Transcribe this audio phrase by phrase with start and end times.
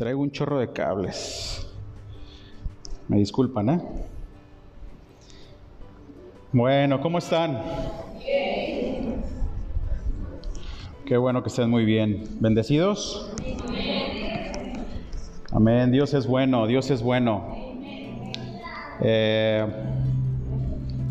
[0.00, 1.68] Traigo un chorro de cables.
[3.06, 3.80] Me disculpan, ¿eh?
[6.52, 7.60] Bueno, ¿cómo están?
[11.04, 12.24] Qué bueno que estén muy bien.
[12.40, 13.30] ¿Bendecidos?
[15.52, 15.92] Amén.
[15.92, 17.44] Dios es bueno, Dios es bueno.
[19.02, 19.66] Eh,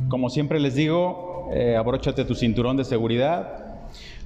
[0.08, 3.82] como siempre les digo, eh, abróchate tu cinturón de seguridad,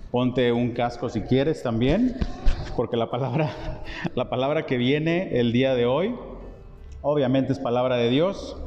[0.09, 2.15] ponte un casco si quieres también,
[2.75, 3.83] porque la palabra,
[4.15, 6.15] la palabra que viene el día de hoy,
[7.01, 8.57] obviamente es palabra de Dios.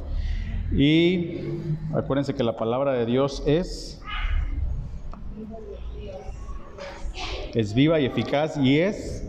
[0.71, 1.39] Y
[1.95, 4.01] acuérdense que la palabra de Dios es
[7.53, 9.23] es viva y eficaz y es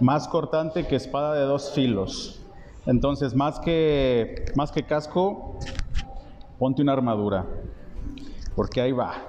[0.00, 2.40] más cortante que espada de dos filos.
[2.86, 5.58] Entonces, más que, más que casco,
[6.58, 7.44] ponte una armadura,
[8.54, 9.27] porque ahí va.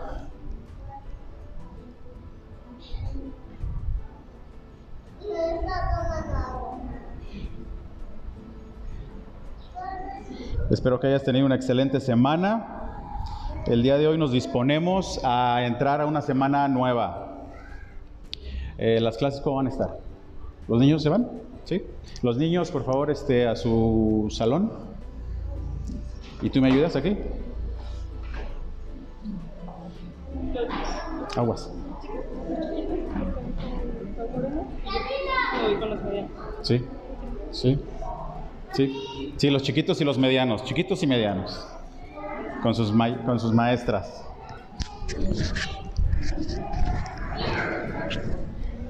[10.69, 12.91] Espero que hayas tenido una excelente semana.
[13.65, 17.47] El día de hoy nos disponemos a entrar a una semana nueva.
[18.77, 19.97] Eh, ¿Las clases cómo van a estar?
[20.67, 21.27] ¿Los niños se van?
[21.65, 21.83] ¿Sí?
[22.21, 24.71] Los niños, por favor, este, a su salón.
[26.43, 27.17] ¿Y tú me ayudas aquí?
[31.35, 31.71] Aguas.
[36.61, 36.85] Sí,
[37.51, 37.79] sí,
[38.73, 39.33] sí.
[39.37, 41.65] Sí, los chiquitos y los medianos, chiquitos y medianos,
[42.61, 42.91] con sus,
[43.25, 44.25] con sus maestras.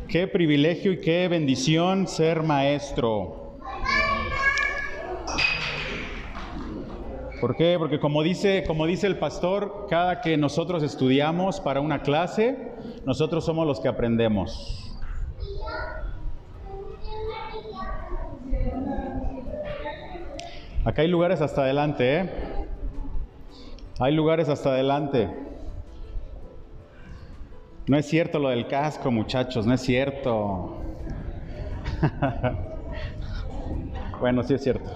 [0.08, 3.60] Qué privilegio y qué bendición ser maestro.
[7.40, 7.76] ¿Por qué?
[7.78, 12.74] Porque como dice, como dice el pastor, cada que nosotros estudiamos para una clase,
[13.06, 14.89] nosotros somos los que aprendemos.
[20.86, 22.30] Acá hay lugares hasta adelante, ¿eh?
[24.00, 25.30] Hay lugares hasta adelante.
[27.86, 30.78] No es cierto lo del casco, muchachos, no es cierto.
[34.22, 34.90] bueno, sí es cierto.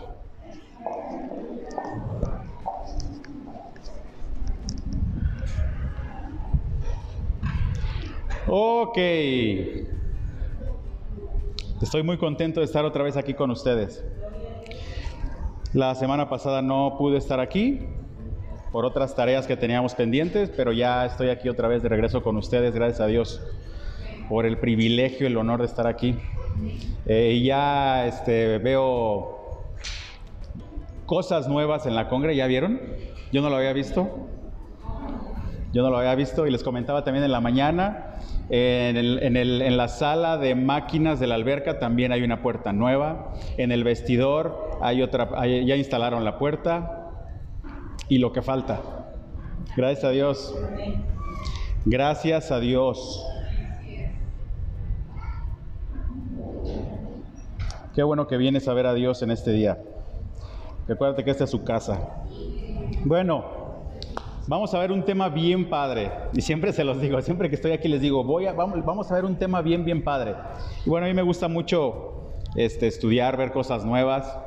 [8.47, 8.97] Ok.
[11.81, 14.05] Estoy muy contento de estar otra vez aquí con ustedes.
[15.73, 17.79] La semana pasada no pude estar aquí
[18.72, 22.38] por otras tareas que teníamos pendientes, pero ya estoy aquí otra vez de regreso con
[22.38, 23.41] ustedes, gracias a Dios
[24.29, 26.16] por el privilegio, el honor de estar aquí.
[27.07, 29.63] Eh, ya este, veo
[31.07, 32.79] cosas nuevas en la congre, ¿ya vieron?
[33.31, 34.28] Yo no lo había visto.
[35.73, 38.19] Yo no lo había visto y les comentaba también en la mañana,
[38.56, 43.34] en, la sala de máquinas de la alberca también hay una puerta nueva.
[43.58, 47.09] En el vestidor hay otra, ya instalaron la puerta
[48.09, 48.80] y lo que falta.
[49.75, 50.56] Gracias a Dios.
[51.86, 53.25] Gracias a Dios.
[57.96, 59.80] Qué bueno que vienes a ver a Dios en este día.
[60.88, 62.08] Recuérdate que esta es su casa.
[63.03, 63.62] Bueno.
[64.45, 66.11] Vamos a ver un tema bien padre.
[66.33, 69.15] Y siempre se los digo, siempre que estoy aquí les digo, voy a, vamos, a
[69.15, 70.35] ver un tema bien, bien padre.
[70.85, 74.37] Y bueno, a mí me gusta mucho este, estudiar, ver cosas nuevas.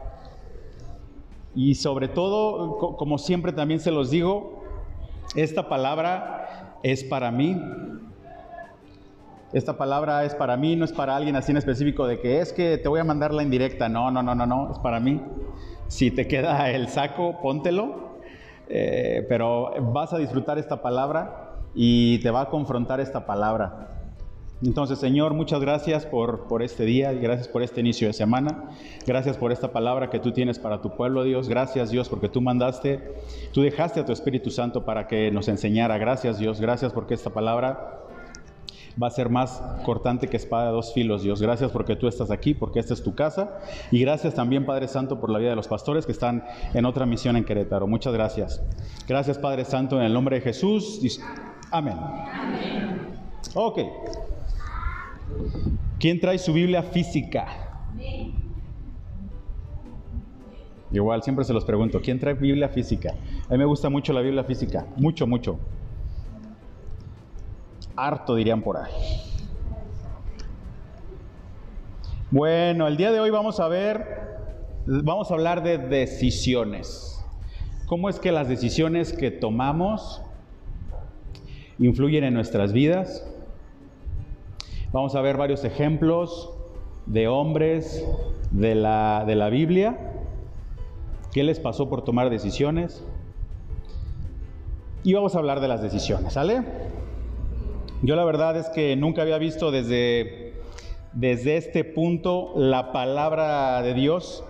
[1.54, 4.62] Y sobre todo, como siempre también se los digo,
[5.34, 7.58] esta palabra es para mí.
[9.54, 12.52] Esta palabra es para mí, no es para alguien así en específico de que es
[12.52, 13.88] que te voy a mandar la indirecta.
[13.88, 15.22] No, no, no, no, no, es para mí.
[15.88, 18.05] Si te queda el saco, póntelo
[18.68, 23.96] eh, pero vas a disfrutar esta palabra y te va a confrontar esta palabra.
[24.62, 28.70] Entonces, Señor, muchas gracias por, por este día y gracias por este inicio de semana.
[29.06, 31.46] Gracias por esta palabra que tú tienes para tu pueblo, Dios.
[31.50, 33.16] Gracias, Dios, porque tú mandaste,
[33.52, 35.98] tú dejaste a tu Espíritu Santo para que nos enseñara.
[35.98, 36.58] Gracias, Dios.
[36.58, 38.05] Gracias porque esta palabra
[39.00, 41.42] va a ser más cortante que espada de dos filos, Dios.
[41.42, 43.58] Gracias porque tú estás aquí, porque esta es tu casa.
[43.90, 47.06] Y gracias también, Padre Santo, por la vida de los pastores que están en otra
[47.06, 47.86] misión en Querétaro.
[47.86, 48.62] Muchas gracias.
[49.06, 51.20] Gracias, Padre Santo, en el nombre de Jesús.
[51.70, 51.96] Amén.
[53.54, 53.80] Ok.
[55.98, 57.46] ¿Quién trae su Biblia física?
[60.92, 63.14] Igual, siempre se los pregunto, ¿quién trae Biblia física?
[63.48, 65.58] A mí me gusta mucho la Biblia física, mucho, mucho
[67.96, 68.92] harto dirían por ahí.
[72.30, 74.04] Bueno, el día de hoy vamos a ver,
[74.86, 77.24] vamos a hablar de decisiones.
[77.86, 80.20] ¿Cómo es que las decisiones que tomamos
[81.78, 83.24] influyen en nuestras vidas?
[84.92, 86.50] Vamos a ver varios ejemplos
[87.06, 88.04] de hombres
[88.50, 89.96] de la, de la Biblia.
[91.32, 93.04] ¿Qué les pasó por tomar decisiones?
[95.04, 96.64] Y vamos a hablar de las decisiones, ¿sale?
[98.02, 100.54] Yo la verdad es que nunca había visto desde,
[101.12, 104.44] desde este punto la palabra de Dios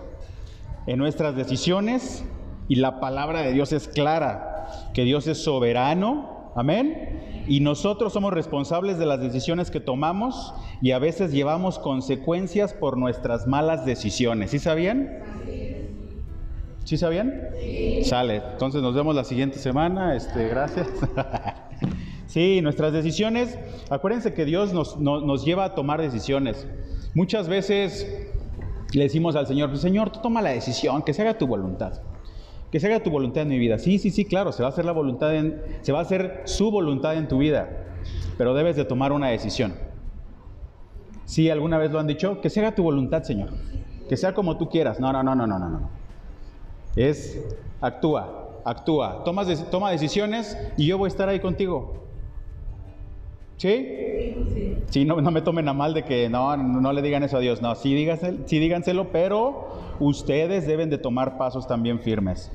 [0.85, 2.25] en nuestras decisiones
[2.67, 8.33] y la palabra de Dios es clara, que Dios es soberano, amén, y nosotros somos
[8.33, 14.51] responsables de las decisiones que tomamos y a veces llevamos consecuencias por nuestras malas decisiones.
[14.51, 15.23] ¿Sí sabían?
[16.83, 17.49] ¿Sí sabían?
[17.59, 18.03] Sí.
[18.03, 18.41] Sale.
[18.51, 20.15] Entonces nos vemos la siguiente semana.
[20.15, 20.87] Este, gracias.
[22.27, 23.57] sí, nuestras decisiones,
[23.89, 26.67] acuérdense que Dios nos, nos lleva a tomar decisiones.
[27.13, 28.07] Muchas veces
[28.93, 32.01] le decimos al Señor, Señor, tú toma la decisión, que se haga tu voluntad
[32.71, 33.79] que se haga tu voluntad en mi vida.
[33.79, 35.31] Sí, sí, sí, claro, se va a hacer la voluntad
[35.81, 37.69] se va a hacer su voluntad en tu vida,
[38.37, 39.75] pero debes de tomar una decisión.
[41.25, 43.49] Sí, alguna vez lo han dicho, que se haga tu voluntad, Señor.
[44.07, 44.99] Que sea como tú quieras.
[44.99, 45.89] No, no, no, no, no, no, no.
[46.95, 47.41] Es
[47.81, 52.06] actúa, actúa, toma decisiones y yo voy a estar ahí contigo.
[53.57, 54.35] ¿Sí?
[54.89, 57.39] Sí, no, no, me tomen a mal de que no, no le digan eso a
[57.39, 57.61] Dios.
[57.61, 62.51] No, sí, díganselo, sí díganselo, pero ustedes deben de tomar pasos también firmes.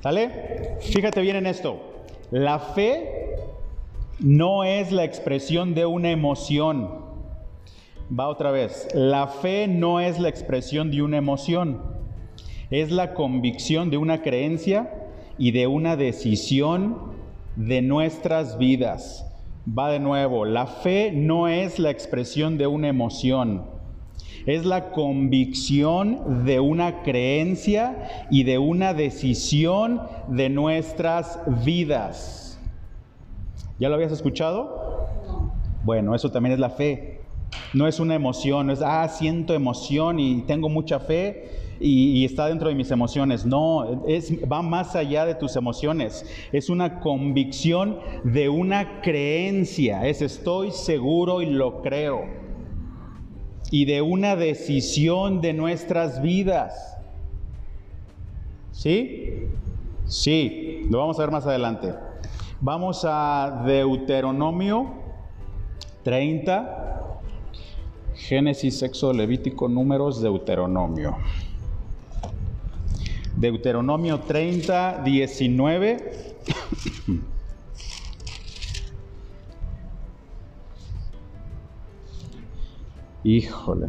[0.00, 0.78] ¿Sale?
[0.80, 1.80] Fíjate bien en esto.
[2.30, 3.36] La fe
[4.20, 7.08] no es la expresión de una emoción.
[8.18, 8.88] Va otra vez.
[8.94, 11.82] La fe no es la expresión de una emoción.
[12.70, 14.92] Es la convicción de una creencia
[15.36, 17.12] y de una decisión
[17.56, 19.27] de nuestras vidas.
[19.76, 23.66] Va de nuevo, la fe no es la expresión de una emoción,
[24.46, 32.58] es la convicción de una creencia y de una decisión de nuestras vidas.
[33.78, 35.06] ¿Ya lo habías escuchado?
[35.84, 37.20] Bueno, eso también es la fe.
[37.74, 42.46] No es una emoción, no es, ah, siento emoción y tengo mucha fe y, está
[42.46, 43.44] dentro de mis emociones.
[43.46, 46.26] No, es, va más allá de tus emociones.
[46.52, 50.06] Es una convicción de una creencia.
[50.06, 52.24] Es estoy seguro y lo creo.
[53.70, 56.96] Y de una decisión de nuestras vidas.
[58.72, 59.48] ¿Sí?
[60.06, 61.94] Sí, lo vamos a ver más adelante.
[62.60, 64.94] Vamos a Deuteronomio
[66.02, 67.20] 30,
[68.14, 71.16] Génesis, Sexo, Levítico, Números, Deuteronomio.
[73.40, 75.96] Deuteronomio 30, 19.
[83.22, 83.88] Híjole.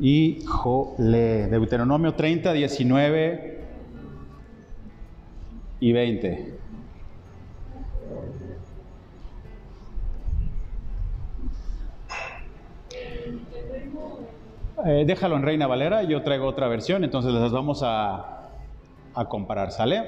[0.00, 1.46] Híjole.
[1.48, 3.64] Deuteronomio 30, 19
[5.78, 6.58] y 20.
[14.86, 18.50] Eh, déjalo en Reina Valera, yo traigo otra versión, entonces las vamos a,
[19.28, 20.04] comparar, ¿sale?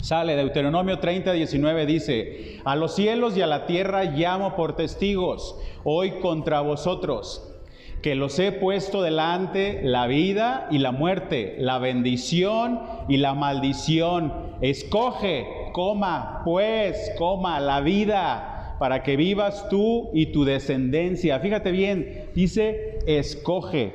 [0.00, 5.58] Sale, Deuteronomio 30, 19 dice, a los cielos y a la tierra llamo por testigos,
[5.82, 7.52] hoy contra vosotros,
[8.00, 14.32] que los he puesto delante la vida y la muerte, la bendición y la maldición.
[14.60, 21.38] Escoge, coma, pues, coma, la vida para que vivas tú y tu descendencia.
[21.38, 23.92] Fíjate bien, dice, escoge.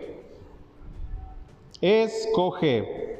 [1.81, 3.17] Escoge.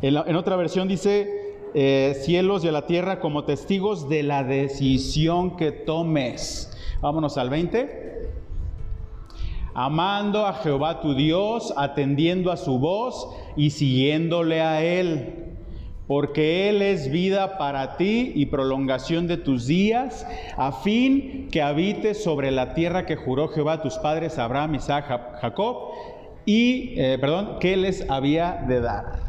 [0.00, 5.56] En, otra versión dice, eh, cielos y a la tierra como testigos de la decisión
[5.56, 6.78] que tomes.
[7.00, 8.30] Vámonos al 20.
[9.74, 15.45] Amando a Jehová tu Dios, atendiendo a su voz y siguiéndole a Él
[16.06, 22.22] porque Él es vida para ti y prolongación de tus días, a fin que habites
[22.22, 25.06] sobre la tierra que juró Jehová a tus padres, Abraham, Isaac,
[25.40, 25.92] Jacob,
[26.44, 29.20] y, eh, perdón, que les había de dar.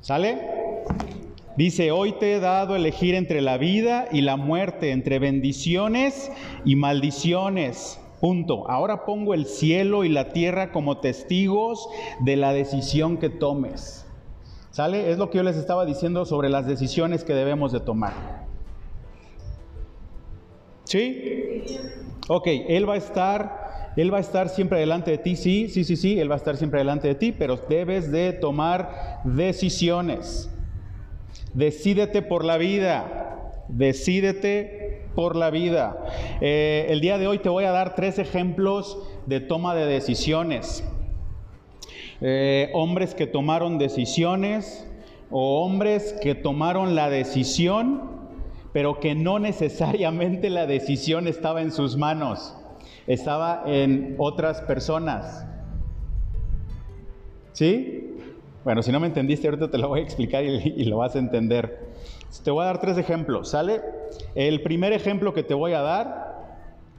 [0.00, 0.38] ¿Sale?
[1.56, 6.30] Dice, hoy te he dado elegir entre la vida y la muerte, entre bendiciones
[6.64, 7.98] y maldiciones.
[8.20, 8.68] Punto.
[8.70, 11.88] Ahora pongo el cielo y la tierra como testigos
[12.20, 14.07] de la decisión que tomes.
[14.78, 15.10] ¿Sale?
[15.10, 18.12] Es lo que yo les estaba diciendo sobre las decisiones que debemos de tomar.
[20.84, 21.64] ¿Sí?
[22.28, 25.82] Ok, Él va a estar, Él va a estar siempre delante de ti, sí, sí,
[25.82, 30.48] sí, sí, Él va a estar siempre delante de ti, pero debes de tomar decisiones.
[31.54, 36.04] Decídete por la vida, decídete por la vida.
[36.40, 40.84] Eh, el día de hoy te voy a dar tres ejemplos de toma de decisiones.
[42.20, 44.86] Eh, hombres que tomaron decisiones
[45.30, 48.18] o hombres que tomaron la decisión
[48.72, 52.56] pero que no necesariamente la decisión estaba en sus manos,
[53.06, 55.46] estaba en otras personas.
[57.52, 58.16] ¿Sí?
[58.64, 61.18] Bueno, si no me entendiste, ahorita te lo voy a explicar y, lo vas a
[61.18, 61.88] entender.
[62.44, 63.80] Te voy a dar tres ejemplos, ¿sale?
[64.34, 66.54] El primer ejemplo que te voy a dar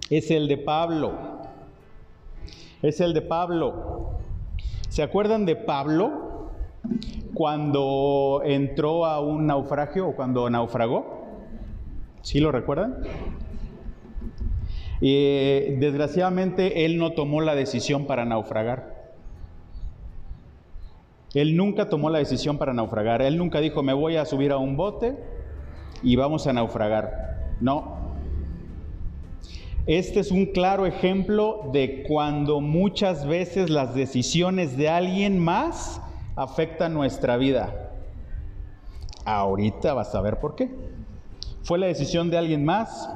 [0.10, 1.14] es el de Pablo.
[2.82, 4.18] Es el de Pablo.
[4.90, 6.52] ¿Se acuerdan de Pablo
[7.36, 11.20] cuando entró a un naufragio o cuando naufragó?
[12.22, 12.98] ¿Sí lo recuerdan?
[15.00, 19.14] Y desgraciadamente él no tomó la decisión para naufragar.
[21.36, 23.22] Él nunca tomó la decisión para naufragar.
[23.22, 25.16] Él nunca dijo, me voy a subir a un bote
[26.02, 27.54] y vamos a naufragar.
[27.62, 27.99] No.
[29.90, 36.00] Este es un claro ejemplo de cuando muchas veces las decisiones de alguien más
[36.36, 37.90] afectan nuestra vida.
[39.26, 40.70] Ahorita vas a ver por qué.
[41.64, 43.10] Fue la decisión de alguien más.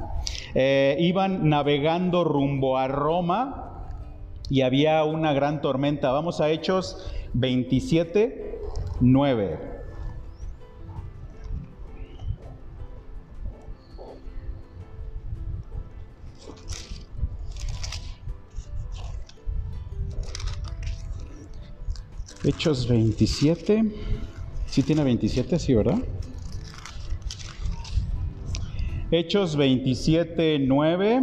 [0.56, 3.86] Eh, iban navegando rumbo a Roma
[4.50, 6.10] y había una gran tormenta.
[6.10, 8.58] Vamos a Hechos 27,
[9.00, 9.73] 9.
[22.44, 23.84] Hechos 27.
[24.66, 25.98] Sí tiene 27, sí, ¿verdad?
[29.10, 31.22] Hechos 27, 9.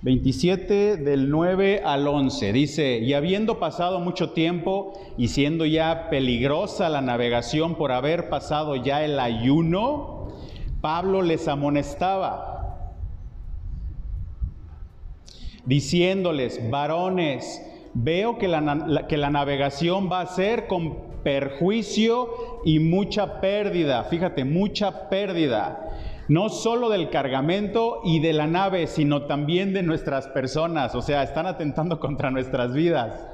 [0.00, 6.88] 27 del 9 al 11 dice, y habiendo pasado mucho tiempo y siendo ya peligrosa
[6.88, 10.28] la navegación por haber pasado ya el ayuno,
[10.80, 12.55] Pablo les amonestaba,
[15.66, 17.62] diciéndoles, varones,
[17.94, 24.44] veo que la, que la navegación va a ser con perjuicio y mucha pérdida, fíjate,
[24.44, 25.86] mucha pérdida
[26.28, 31.22] no solo del cargamento y de la nave, sino también de nuestras personas, o sea,
[31.22, 33.26] están atentando contra nuestras vidas.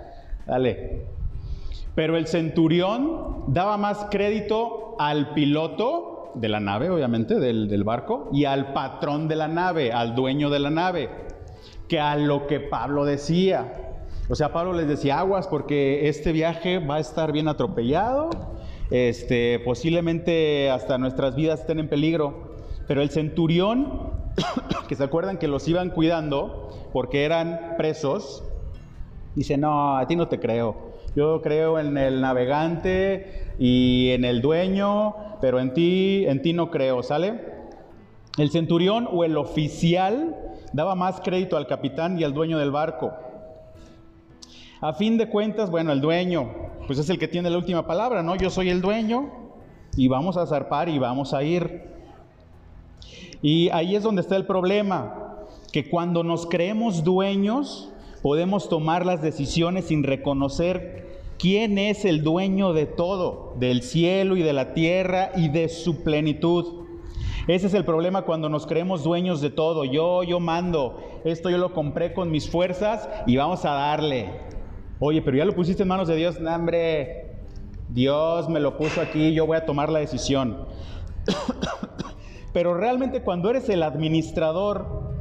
[0.47, 1.07] Dale.
[1.95, 8.31] Pero el centurión daba más crédito al piloto de la nave, obviamente, del, del barco,
[8.33, 11.11] y al patrón de la nave, al dueño de la nave,
[11.93, 13.71] que a lo que Pablo decía.
[14.31, 18.31] O sea, Pablo les decía aguas porque este viaje va a estar bien atropellado,
[18.91, 22.55] este, posiblemente hasta nuestras vidas estén en peligro.
[22.89, 24.11] Pero el centurión,
[24.89, 28.43] que se acuerdan que los iban cuidando porque eran presos,
[29.35, 30.95] dice, no, a ti no te creo.
[31.15, 36.71] Yo creo en el navegante y en el dueño, pero en ti, en ti no
[36.71, 37.39] creo, ¿sale?
[38.39, 43.13] El centurión o el oficial daba más crédito al capitán y al dueño del barco.
[44.81, 46.51] A fin de cuentas, bueno, el dueño,
[46.87, 48.35] pues es el que tiene la última palabra, ¿no?
[48.35, 49.31] Yo soy el dueño
[49.97, 51.85] y vamos a zarpar y vamos a ir.
[53.43, 55.37] Y ahí es donde está el problema,
[55.73, 62.73] que cuando nos creemos dueños, podemos tomar las decisiones sin reconocer quién es el dueño
[62.73, 66.82] de todo, del cielo y de la tierra y de su plenitud.
[67.49, 69.85] Ese es el problema cuando nos creemos dueños de todo.
[69.85, 70.99] Yo, yo mando.
[71.25, 74.31] Esto yo lo compré con mis fuerzas y vamos a darle.
[75.01, 76.41] Oye, pero ya lo pusiste en manos de Dios.
[76.41, 77.33] No, hombre,
[77.89, 80.67] Dios me lo puso aquí, yo voy a tomar la decisión.
[82.53, 85.15] Pero realmente cuando eres el administrador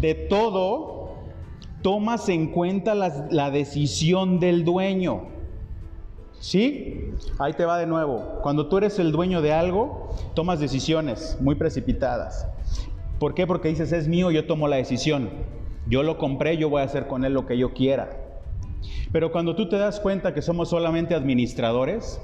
[0.00, 1.14] de todo,
[1.82, 5.35] tomas en cuenta la, decisión del dueño.
[6.40, 7.12] ¿Sí?
[7.38, 8.40] Ahí te va de nuevo.
[8.42, 12.46] Cuando tú eres el dueño de algo, tomas decisiones muy precipitadas.
[13.18, 13.46] ¿Por qué?
[13.46, 15.30] Porque dices, es mío, yo tomo la decisión.
[15.88, 18.10] Yo lo compré, yo voy a hacer con él lo que yo quiera.
[19.12, 22.20] Pero cuando tú te das cuenta que somos solamente administradores,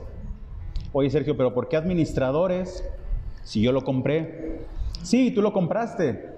[0.92, 2.85] oye Sergio, pero ¿por qué administradores?
[3.45, 4.66] Si yo lo compré,
[5.02, 6.33] sí, tú lo compraste.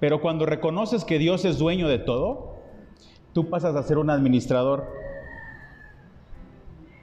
[0.00, 2.56] Pero cuando reconoces que Dios es dueño de todo,
[3.32, 4.86] tú pasas a ser un administrador.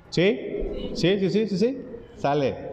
[0.09, 0.39] ¿Sí?
[0.93, 1.77] Sí, sí, sí, sí, sí.
[2.15, 2.69] Sale.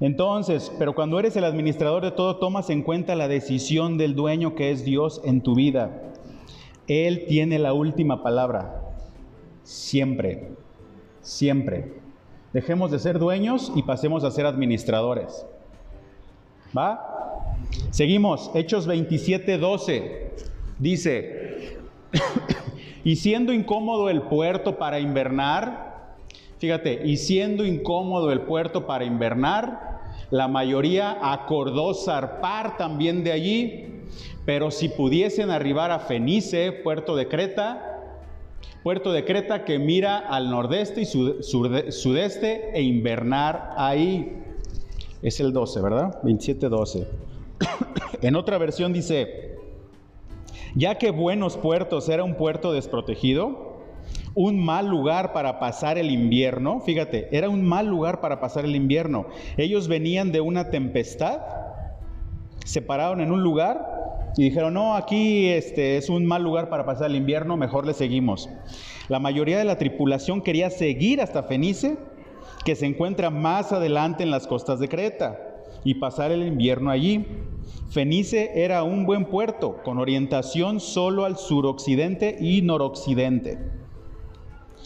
[0.00, 4.54] Entonces, pero cuando eres el administrador de todo, tomas en cuenta la decisión del dueño
[4.54, 6.12] que es Dios en tu vida.
[6.88, 8.82] Él tiene la última palabra.
[9.62, 10.50] Siempre.
[11.22, 11.94] Siempre.
[12.52, 15.46] Dejemos de ser dueños y pasemos a ser administradores.
[16.76, 17.14] ¿Va?
[17.90, 20.32] Seguimos, Hechos 27, 12.
[20.78, 21.78] Dice,
[23.04, 26.16] y siendo incómodo el puerto para invernar,
[26.58, 34.02] fíjate, y siendo incómodo el puerto para invernar, la mayoría acordó zarpar también de allí,
[34.46, 37.94] pero si pudiesen arribar a Fenice, puerto de Creta,
[38.84, 44.42] Puerto de Creta que mira al nordeste y sudeste e invernar ahí.
[45.22, 46.20] Es el 12, ¿verdad?
[46.22, 47.06] 27-12.
[48.20, 49.53] en otra versión dice,
[50.74, 53.74] ya que Buenos Puertos era un puerto desprotegido,
[54.34, 58.74] un mal lugar para pasar el invierno, fíjate, era un mal lugar para pasar el
[58.74, 59.26] invierno.
[59.56, 61.40] Ellos venían de una tempestad,
[62.64, 63.94] se pararon en un lugar
[64.36, 67.94] y dijeron, no, aquí este es un mal lugar para pasar el invierno, mejor le
[67.94, 68.48] seguimos.
[69.08, 71.96] La mayoría de la tripulación quería seguir hasta Fenice,
[72.64, 75.38] que se encuentra más adelante en las costas de Creta,
[75.84, 77.26] y pasar el invierno allí.
[77.90, 83.58] Fenice era un buen puerto, con orientación solo al suroccidente y noroccidente.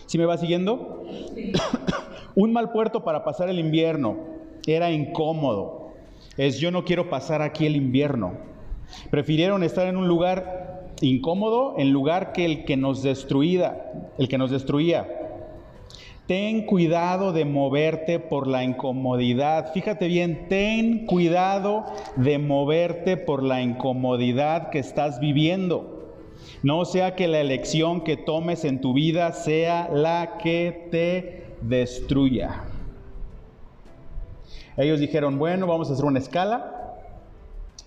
[0.07, 1.05] ¿Sí me va siguiendo?
[2.35, 4.17] un mal puerto para pasar el invierno.
[4.67, 5.93] Era incómodo.
[6.37, 8.35] Es yo no quiero pasar aquí el invierno.
[9.11, 14.39] Prefirieron estar en un lugar incómodo en lugar que el que nos destruía, el que
[14.39, 15.18] nos destruía.
[16.29, 19.73] Ten cuidado de moverte por la incomodidad.
[19.73, 26.13] Fíjate bien, ten cuidado de moverte por la incomodidad que estás viviendo.
[26.63, 32.65] No sea que la elección que tomes en tu vida sea la que te destruya.
[34.77, 36.95] Ellos dijeron, bueno, vamos a hacer una escala,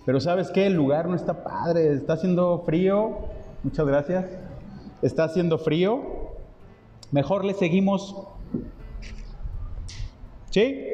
[0.03, 0.65] pero ¿sabes qué?
[0.65, 3.19] El lugar no está padre, está haciendo frío.
[3.62, 4.25] Muchas gracias.
[5.03, 6.11] Está haciendo frío
[7.12, 8.15] Mejor le seguimos.
[10.50, 10.86] ¿Sí?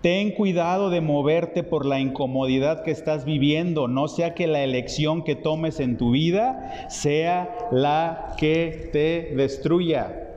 [0.00, 5.22] Ten cuidado de moverte por la incomodidad que estás viviendo, no sea que la elección
[5.22, 10.28] que tomes en tu vida sea la que te destruya.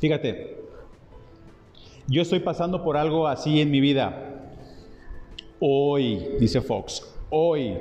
[0.00, 0.56] Fíjate,
[2.06, 4.50] yo estoy pasando por algo así en mi vida.
[5.60, 7.78] Hoy, dice Fox, hoy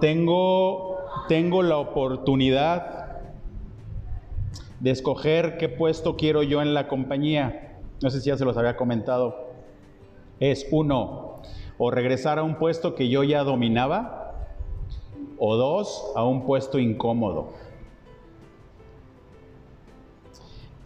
[0.00, 3.20] tengo, tengo la oportunidad
[4.80, 7.78] de escoger qué puesto quiero yo en la compañía.
[8.02, 9.52] No sé si ya se los había comentado.
[10.40, 11.42] Es uno,
[11.78, 14.46] o regresar a un puesto que yo ya dominaba,
[15.38, 17.52] o dos, a un puesto incómodo.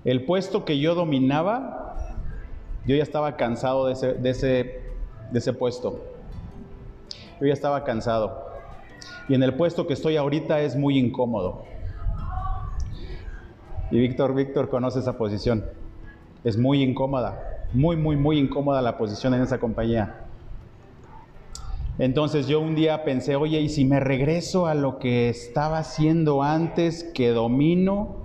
[0.04, 1.96] El puesto que yo dominaba,
[2.86, 4.82] yo ya estaba cansado de ese, de ese,
[5.32, 6.04] de ese puesto.
[7.40, 8.47] Yo ya estaba cansado
[9.28, 11.64] y en el puesto que estoy ahorita es muy incómodo.
[13.90, 15.64] Y Víctor, Víctor conoce esa posición.
[16.44, 17.40] Es muy incómoda,
[17.72, 20.24] muy, muy, muy incómoda la posición en esa compañía.
[21.98, 26.42] Entonces yo un día pensé, oye, ¿y si me regreso a lo que estaba haciendo
[26.42, 28.16] antes, que domino?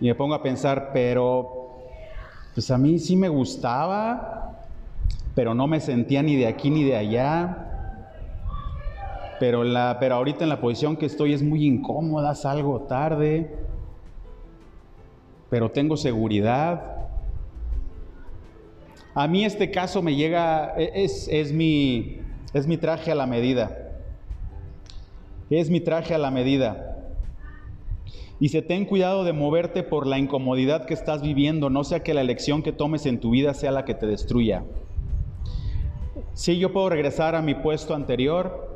[0.00, 1.78] Y me pongo a pensar, pero,
[2.54, 4.66] pues a mí sí me gustaba,
[5.34, 7.69] pero no me sentía ni de aquí ni de allá
[9.40, 13.50] pero, la, pero ahorita en la posición que estoy es muy incómoda, salgo tarde,
[15.48, 17.08] pero tengo seguridad.
[19.14, 22.18] A mí este caso me llega, e, es, es, mi,
[22.52, 23.76] es mi traje a la medida.
[25.48, 26.98] Es mi traje a la medida.
[28.40, 32.20] Dice, ten cuidado de moverte por la incomodidad que estás viviendo, no sea que la
[32.20, 34.64] elección que tomes en tu vida sea la que te destruya.
[36.34, 38.69] Sí, yo puedo regresar a mi puesto anterior,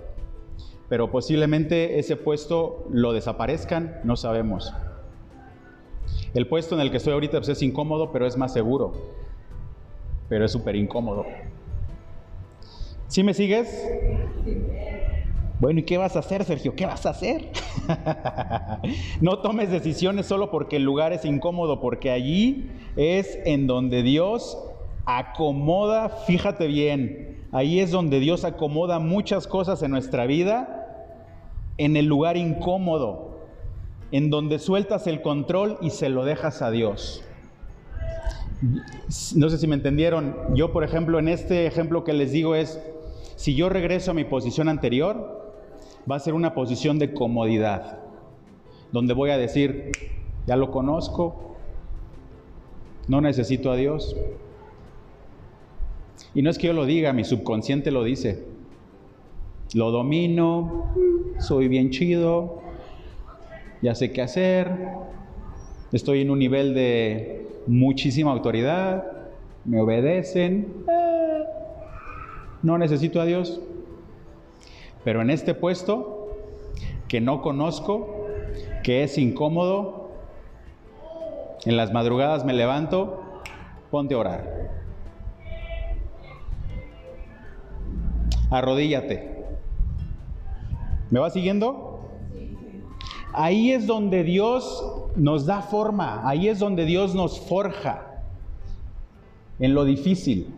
[0.88, 4.72] pero posiblemente ese puesto lo desaparezcan, no sabemos.
[6.34, 8.92] El puesto en el que estoy ahorita pues, es incómodo, pero es más seguro,
[10.28, 11.24] pero es súper incómodo.
[13.08, 13.88] ¿Sí me sigues?
[15.60, 16.74] Bueno, ¿y qué vas a hacer, Sergio?
[16.74, 17.50] ¿Qué vas a hacer?
[19.20, 24.58] no tomes decisiones solo porque el lugar es incómodo, porque allí es en donde Dios
[25.06, 30.84] acomoda, fíjate bien, ahí es donde Dios acomoda muchas cosas en nuestra vida
[31.78, 33.38] en el lugar incómodo,
[34.12, 37.24] en donde sueltas el control y se lo dejas a Dios.
[39.34, 40.36] No sé si me entendieron.
[40.54, 42.80] Yo, por ejemplo, en este ejemplo que les digo es,
[43.36, 45.54] si yo regreso a mi posición anterior,
[46.10, 47.98] va a ser una posición de comodidad,
[48.92, 49.92] donde voy a decir,
[50.46, 51.56] ya lo conozco,
[53.08, 54.16] no necesito a Dios.
[56.34, 58.44] Y no es que yo lo diga, mi subconsciente lo dice.
[59.74, 60.92] Lo domino,
[61.38, 62.60] soy bien chido,
[63.82, 64.70] ya sé qué hacer,
[65.92, 69.04] estoy en un nivel de muchísima autoridad,
[69.64, 70.84] me obedecen,
[72.62, 73.60] no necesito a Dios.
[75.04, 76.28] Pero en este puesto
[77.08, 78.26] que no conozco,
[78.82, 80.10] que es incómodo,
[81.64, 83.22] en las madrugadas me levanto,
[83.90, 84.63] ponte a orar.
[88.58, 89.44] Arrodíllate.
[91.10, 92.08] ¿Me va siguiendo?
[93.32, 94.84] Ahí es donde Dios
[95.16, 98.22] nos da forma, ahí es donde Dios nos forja,
[99.58, 100.54] en lo difícil.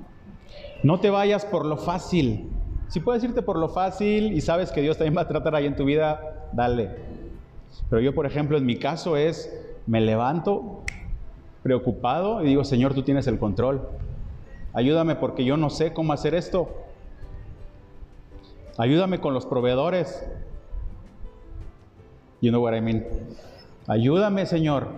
[0.83, 2.51] No te vayas por lo fácil.
[2.89, 5.67] Si puedes irte por lo fácil y sabes que Dios también va a tratar ahí
[5.67, 6.91] en tu vida, dale.
[7.89, 9.51] Pero yo, por ejemplo, en mi caso es,
[9.87, 10.83] me levanto
[11.63, 13.89] preocupado y digo, Señor, tú tienes el control.
[14.73, 16.86] Ayúdame porque yo no sé cómo hacer esto.
[18.79, 20.27] Ayúdame con los proveedores.
[22.41, 23.05] You know what I mean.
[23.87, 24.89] Ayúdame, Señor.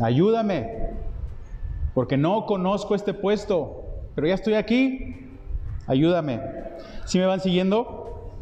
[0.00, 0.90] Ayúdame.
[1.94, 5.28] Porque no conozco este puesto, pero ya estoy aquí.
[5.86, 6.40] Ayúdame.
[7.04, 8.32] ¿Sí me van siguiendo?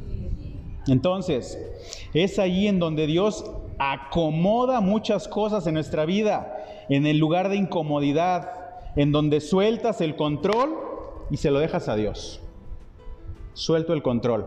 [0.89, 1.59] Entonces,
[2.15, 3.45] es ahí en donde Dios
[3.79, 6.57] acomoda muchas cosas en nuestra vida,
[6.89, 8.51] en el lugar de incomodidad,
[8.97, 10.75] en donde sueltas el control
[11.31, 12.41] y se lo dejas a Dios.
[13.57, 14.45] Suelto el control.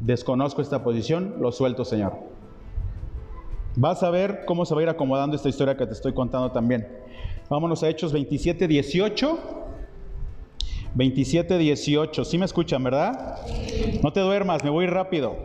[0.00, 2.12] Desconozco esta posición, lo suelto, Señor.
[3.76, 6.52] Vas a ver cómo se va a ir acomodando esta historia que te estoy contando
[6.52, 6.86] también.
[7.48, 9.38] Vámonos a Hechos 27, 18.
[10.96, 12.24] 27, 18.
[12.26, 13.38] ¿Sí me escuchan, verdad?
[14.02, 15.36] No te duermas, me voy rápido.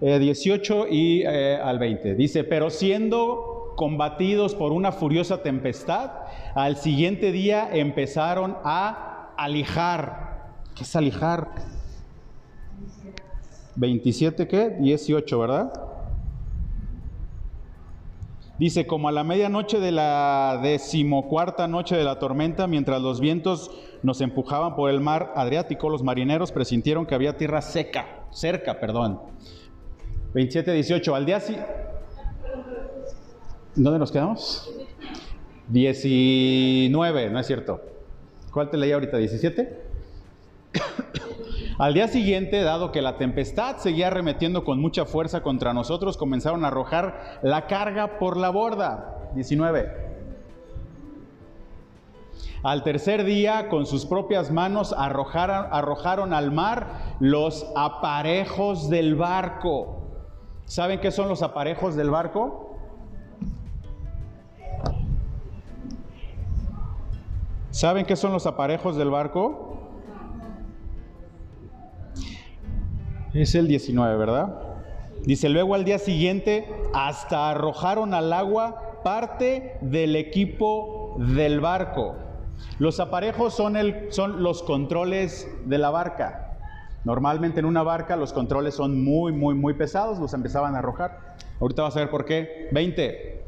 [0.00, 2.16] 18 eh, y eh, al 20.
[2.16, 6.10] Dice, pero siendo combatidos por una furiosa tempestad,
[6.56, 10.52] al siguiente día empezaron a alijar.
[10.74, 11.48] ¿Qué es alijar?
[13.76, 14.70] 27 qué?
[14.80, 15.72] 18, ¿verdad?
[18.58, 23.70] Dice, como a la medianoche de la decimocuarta noche de la tormenta, mientras los vientos
[24.04, 29.20] nos empujaban por el mar Adriático, los marineros presintieron que había tierra seca, cerca, perdón.
[30.34, 31.14] 27, 18.
[31.14, 31.40] Al día
[33.74, 34.70] ¿Dónde nos quedamos?
[35.68, 37.93] 19, no es cierto.
[38.54, 39.18] ¿Cuál te leí ahorita?
[39.18, 39.68] ¿17?
[41.76, 46.64] Al día siguiente, dado que la tempestad seguía arremetiendo con mucha fuerza contra nosotros, comenzaron
[46.64, 49.32] a arrojar la carga por la borda.
[49.34, 49.90] 19.
[52.62, 60.04] Al tercer día, con sus propias manos, arrojaron, arrojaron al mar los aparejos del barco.
[60.64, 62.63] ¿Saben qué son los aparejos del barco?
[67.74, 69.90] ¿Saben qué son los aparejos del barco?
[73.32, 74.60] Es el 19, ¿verdad?
[75.24, 82.14] Dice, luego al día siguiente hasta arrojaron al agua parte del equipo del barco.
[82.78, 86.56] Los aparejos son, el, son los controles de la barca.
[87.02, 91.34] Normalmente en una barca los controles son muy, muy, muy pesados, los empezaban a arrojar.
[91.60, 92.68] Ahorita vas a ver por qué.
[92.70, 93.43] 20.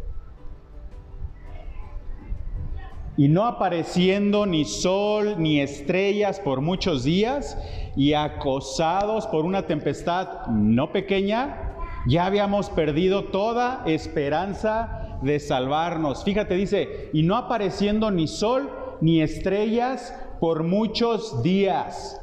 [3.16, 7.56] Y no apareciendo ni sol ni estrellas por muchos días,
[7.96, 11.72] y acosados por una tempestad no pequeña,
[12.06, 16.22] ya habíamos perdido toda esperanza de salvarnos.
[16.22, 22.20] Fíjate, dice, y no apareciendo ni sol ni estrellas por muchos días.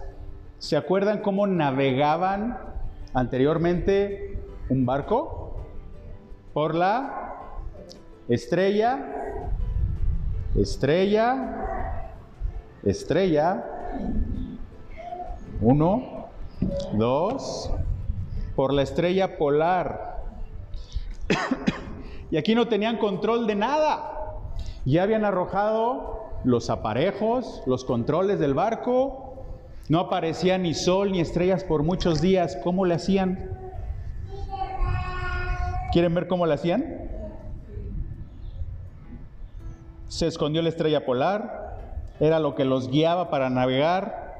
[0.59, 2.57] ¿Se acuerdan cómo navegaban
[3.13, 5.57] anteriormente un barco?
[6.53, 7.33] Por la
[8.29, 9.33] estrella
[10.55, 12.09] estrella,
[12.83, 13.63] estrella,
[15.61, 16.27] uno,
[16.93, 17.71] dos,
[18.55, 20.21] por la estrella polar.
[22.31, 24.11] y aquí no tenían control de nada.
[24.85, 29.45] Ya habían arrojado los aparejos, los controles del barco.
[29.89, 32.57] No aparecía ni sol ni estrellas por muchos días.
[32.63, 33.49] ¿Cómo le hacían?
[35.91, 37.02] ¿Quieren ver cómo le hacían?
[40.13, 41.75] Se escondió la estrella polar,
[42.19, 44.35] era lo que los guiaba para navegar,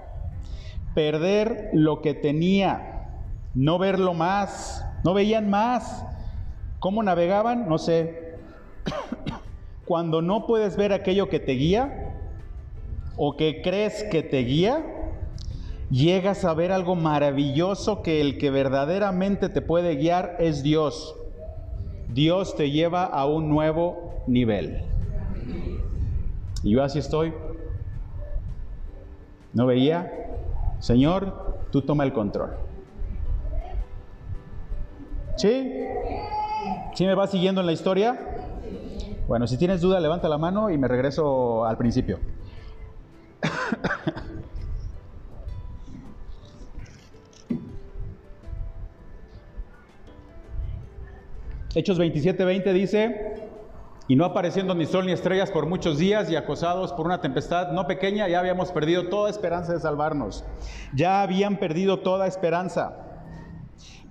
[0.93, 3.07] perder lo que tenía,
[3.55, 6.05] no verlo más, no veían más.
[6.77, 7.67] ¿Cómo navegaban?
[7.67, 8.35] No sé.
[9.85, 12.19] Cuando no puedes ver aquello que te guía
[13.17, 14.85] o que crees que te guía,
[15.89, 21.15] llegas a ver algo maravilloso que el que verdaderamente te puede guiar es Dios.
[22.09, 24.92] Dios te lleva a un nuevo nivel.
[26.63, 27.33] Y yo así estoy.
[29.53, 30.11] No veía.
[30.79, 32.51] Señor, tú toma el control.
[35.35, 35.73] ¿Sí?
[36.93, 38.19] ¿Sí me vas siguiendo en la historia?
[39.27, 42.19] Bueno, si tienes duda, levanta la mano y me regreso al principio.
[51.75, 53.32] Hechos 27:20 dice,
[54.07, 57.71] Y no apareciendo ni sol ni estrellas por muchos días y acosados por una tempestad
[57.71, 60.43] no pequeña, ya habíamos perdido toda esperanza de salvarnos.
[60.93, 62.97] Ya habían perdido toda esperanza.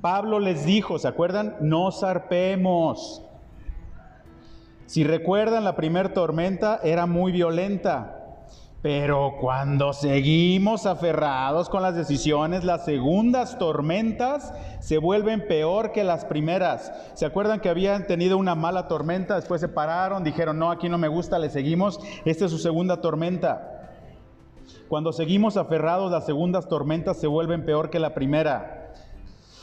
[0.01, 1.57] Pablo les dijo, ¿se acuerdan?
[1.61, 3.23] No zarpemos.
[4.87, 8.22] Si recuerdan, la primera tormenta era muy violenta.
[8.83, 16.25] Pero cuando seguimos aferrados con las decisiones, las segundas tormentas se vuelven peor que las
[16.25, 16.93] primeras.
[17.15, 19.37] ¿Se acuerdan que habían tenido una mala tormenta?
[19.37, 22.01] Después se pararon, dijeron, no, aquí no me gusta, le seguimos.
[22.25, 23.93] Esta es su segunda tormenta.
[24.89, 28.93] Cuando seguimos aferrados, las segundas tormentas se vuelven peor que la primera.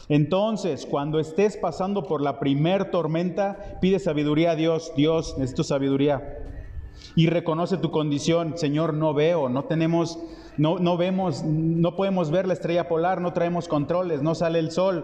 [0.07, 4.93] Entonces, cuando estés pasando por la primer tormenta, pide sabiduría a Dios.
[4.95, 6.45] Dios, necesito sabiduría
[7.19, 10.19] y reconoce tu condición, Señor, no veo, no tenemos,
[10.55, 14.71] no, no vemos, no podemos ver la estrella polar, no traemos controles, no sale el
[14.71, 15.03] sol.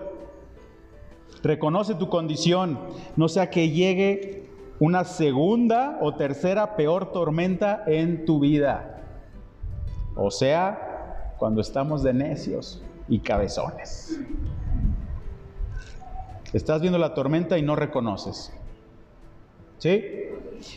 [1.44, 2.80] Reconoce tu condición,
[3.18, 4.48] no sea que llegue
[4.80, 9.04] una segunda o tercera peor tormenta en tu vida.
[10.16, 14.22] O sea, cuando estamos de necios y cabezones.
[16.54, 18.54] Estás viendo la tormenta y no reconoces.
[19.78, 20.04] ¿Sí?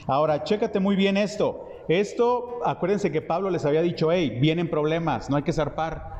[0.06, 1.68] Ahora, chécate muy bien esto.
[1.88, 6.18] Esto, acuérdense que Pablo les había dicho, hey, vienen problemas, no hay que zarpar.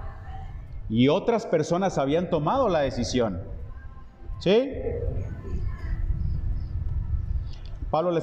[0.89, 3.43] Y otras personas habían tomado la decisión.
[4.41, 4.73] ¿Sí?
[7.91, 8.19] Pablo,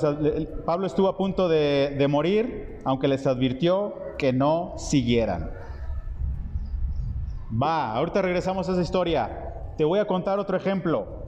[0.65, 5.52] Pablo estuvo a punto de, de morir, aunque les advirtió que no siguieran.
[7.52, 9.74] Va, ahorita regresamos a esa historia.
[9.78, 11.26] Te voy a contar otro ejemplo.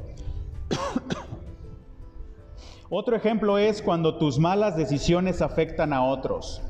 [2.89, 6.61] Otro ejemplo es cuando tus malas decisiones afectan a otros.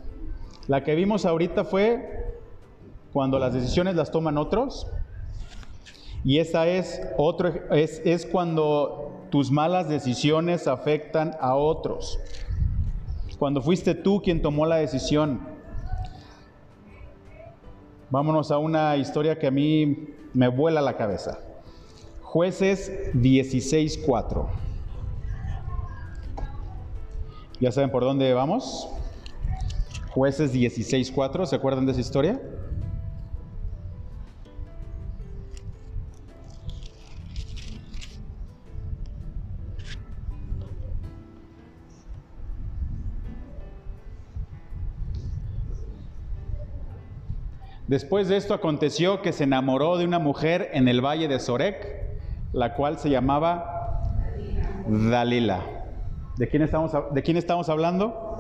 [0.68, 2.34] La que vimos ahorita fue
[3.14, 4.88] cuando las decisiones las toman otros.
[6.24, 12.20] Y esa es, otro, es, es cuando tus malas decisiones afectan a otros.
[13.38, 15.40] Cuando fuiste tú quien tomó la decisión.
[18.10, 21.40] Vámonos a una historia que a mí me vuela la cabeza.
[22.24, 24.67] Jueces 16.4.
[27.60, 28.88] ¿Ya saben por dónde vamos?
[30.12, 32.40] Jueces 16.4, ¿se acuerdan de esa historia?
[47.88, 52.20] Después de esto aconteció que se enamoró de una mujer en el valle de Sorek,
[52.54, 54.04] la cual se llamaba
[54.88, 55.77] Dalila.
[56.38, 58.38] ¿De quién estamos, de quién estamos hablando?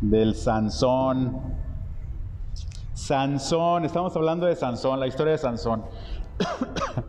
[0.00, 1.38] Del Sansón.
[2.94, 5.84] Sansón, estamos hablando de Sansón, la historia de Sansón.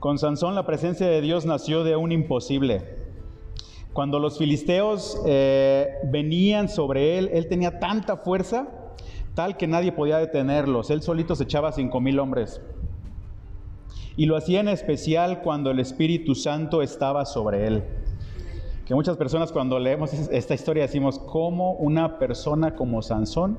[0.00, 2.98] Con Sansón la presencia de Dios nació de un imposible.
[3.94, 8.68] Cuando los filisteos eh, venían sobre él, él tenía tanta fuerza,
[9.34, 10.90] tal que nadie podía detenerlos.
[10.90, 12.60] Él solito se echaba cinco mil hombres.
[14.16, 17.82] Y lo hacía en especial cuando el Espíritu Santo estaba sobre él.
[18.86, 23.58] Que muchas personas cuando leemos esta historia decimos, ¿cómo una persona como Sansón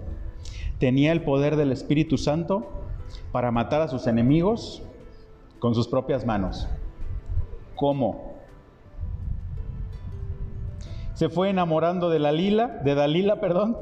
[0.80, 2.70] tenía el poder del Espíritu Santo
[3.32, 4.84] para matar a sus enemigos
[5.60, 6.68] con sus propias manos?
[7.76, 8.36] ¿Cómo?
[11.16, 13.78] Se fue enamorando de Dalila, de Dalila, perdón,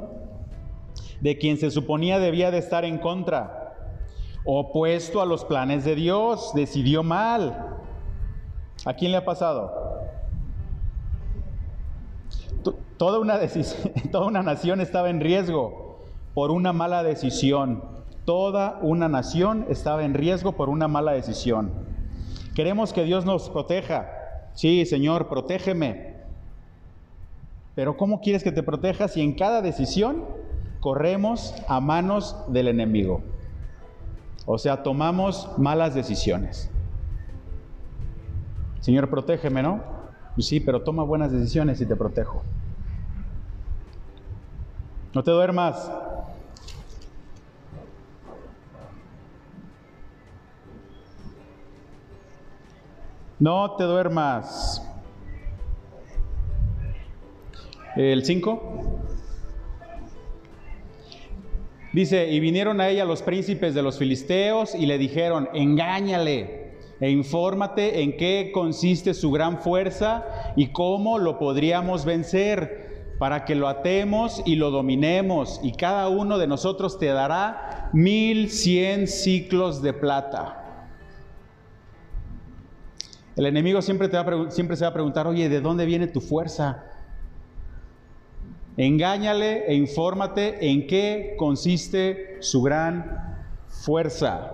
[1.19, 3.62] de quien se suponía debía de estar en contra
[4.45, 7.77] opuesto a los planes de Dios, decidió mal.
[8.85, 9.71] ¿A quién le ha pasado?
[12.97, 13.39] Toda una,
[14.11, 15.99] toda una nación estaba en riesgo
[16.33, 17.83] por una mala decisión.
[18.25, 21.71] Toda una nación estaba en riesgo por una mala decisión.
[22.55, 24.09] Queremos que Dios nos proteja.
[24.53, 26.13] Sí, Señor, protégeme.
[27.75, 30.25] Pero ¿cómo quieres que te proteja si en cada decisión
[30.79, 33.23] corremos a manos del enemigo?
[34.45, 36.69] O sea, tomamos malas decisiones.
[38.81, 39.81] Señor, protégeme, ¿no?
[40.35, 42.43] Pues sí, pero toma buenas decisiones y te protejo.
[45.13, 45.91] No te duermas.
[53.39, 54.81] No te duermas.
[57.95, 59.12] El 5.
[61.93, 67.11] Dice, y vinieron a ella los príncipes de los filisteos y le dijeron, engáñale e
[67.11, 70.25] infórmate en qué consiste su gran fuerza
[70.55, 76.39] y cómo lo podríamos vencer para que lo atemos y lo dominemos y cada uno
[76.39, 80.87] de nosotros te dará mil cien ciclos de plata.
[83.35, 86.85] El enemigo siempre, se va a preguntar, oye, ¿de dónde viene tu fuerza?
[88.75, 94.51] Engáñale e infórmate en qué consiste su gran fuerza.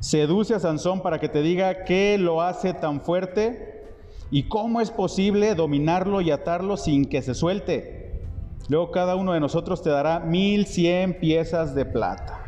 [0.00, 3.84] Seduce a Sansón para que te diga qué lo hace tan fuerte
[4.30, 8.22] y cómo es posible dominarlo y atarlo sin que se suelte.
[8.68, 12.40] Luego cada uno de nosotros te dará mil cien piezas de plata.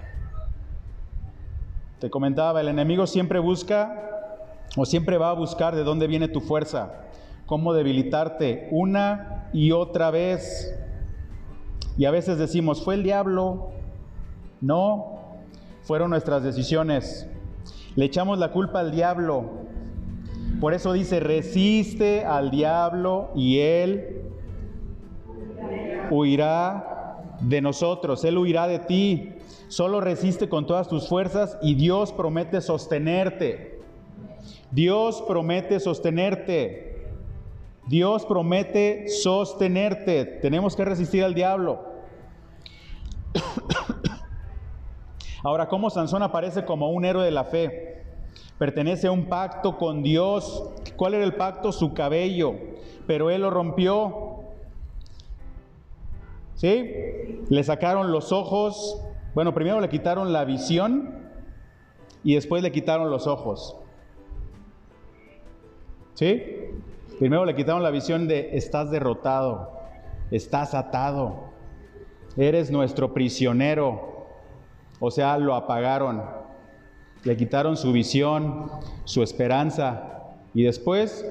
[1.98, 4.17] Te comentaba, el enemigo siempre busca
[4.76, 7.04] o siempre va a buscar de dónde viene tu fuerza,
[7.46, 10.74] cómo debilitarte una y otra vez.
[11.96, 13.70] Y a veces decimos, fue el diablo.
[14.60, 15.18] No,
[15.82, 17.28] fueron nuestras decisiones.
[17.96, 19.44] Le echamos la culpa al diablo.
[20.60, 24.22] Por eso dice, resiste al diablo y él
[26.10, 29.32] huirá de nosotros, él huirá de ti.
[29.68, 33.67] Solo resiste con todas tus fuerzas y Dios promete sostenerte.
[34.70, 37.06] Dios promete sostenerte.
[37.86, 40.24] Dios promete sostenerte.
[40.24, 41.80] Tenemos que resistir al diablo.
[45.42, 48.04] Ahora, ¿cómo Sansón aparece como un héroe de la fe?
[48.58, 50.70] Pertenece a un pacto con Dios.
[50.96, 51.72] ¿Cuál era el pacto?
[51.72, 52.54] Su cabello.
[53.06, 54.42] Pero él lo rompió.
[56.56, 56.90] ¿Sí?
[57.48, 59.00] Le sacaron los ojos,
[59.32, 61.30] bueno, primero le quitaron la visión
[62.24, 63.76] y después le quitaron los ojos.
[66.18, 66.42] ¿Sí?
[67.20, 69.70] Primero le quitaron la visión de estás derrotado,
[70.32, 71.44] estás atado,
[72.36, 74.26] eres nuestro prisionero.
[74.98, 76.24] O sea, lo apagaron,
[77.22, 78.68] le quitaron su visión,
[79.04, 81.24] su esperanza y después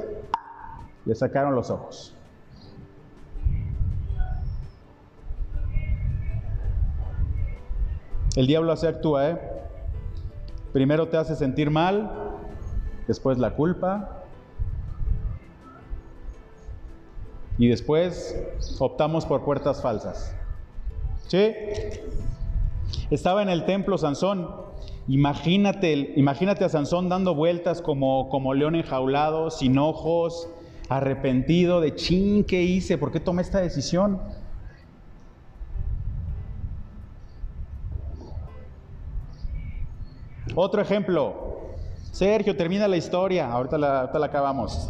[1.04, 2.16] le sacaron los ojos.
[8.38, 9.38] El diablo así actúa, ¿eh?
[10.72, 12.10] Primero te hace sentir mal,
[13.06, 14.17] después la culpa,
[17.58, 18.40] y después
[18.80, 20.36] optamos por puertas falsas.
[21.28, 21.54] ¿Sí?
[23.10, 24.50] Estaba en el templo Sansón.
[25.08, 30.50] Imagínate, imagínate a Sansón dando vueltas como, como león enjaulado, sin ojos,
[30.90, 32.98] arrepentido de chin, ¿qué hice?
[32.98, 34.20] ¿Por qué tomé esta decisión?
[40.56, 41.36] Otro ejemplo.
[42.12, 43.52] Sergio, termina la historia.
[43.52, 44.90] Ahorita la, acabamos.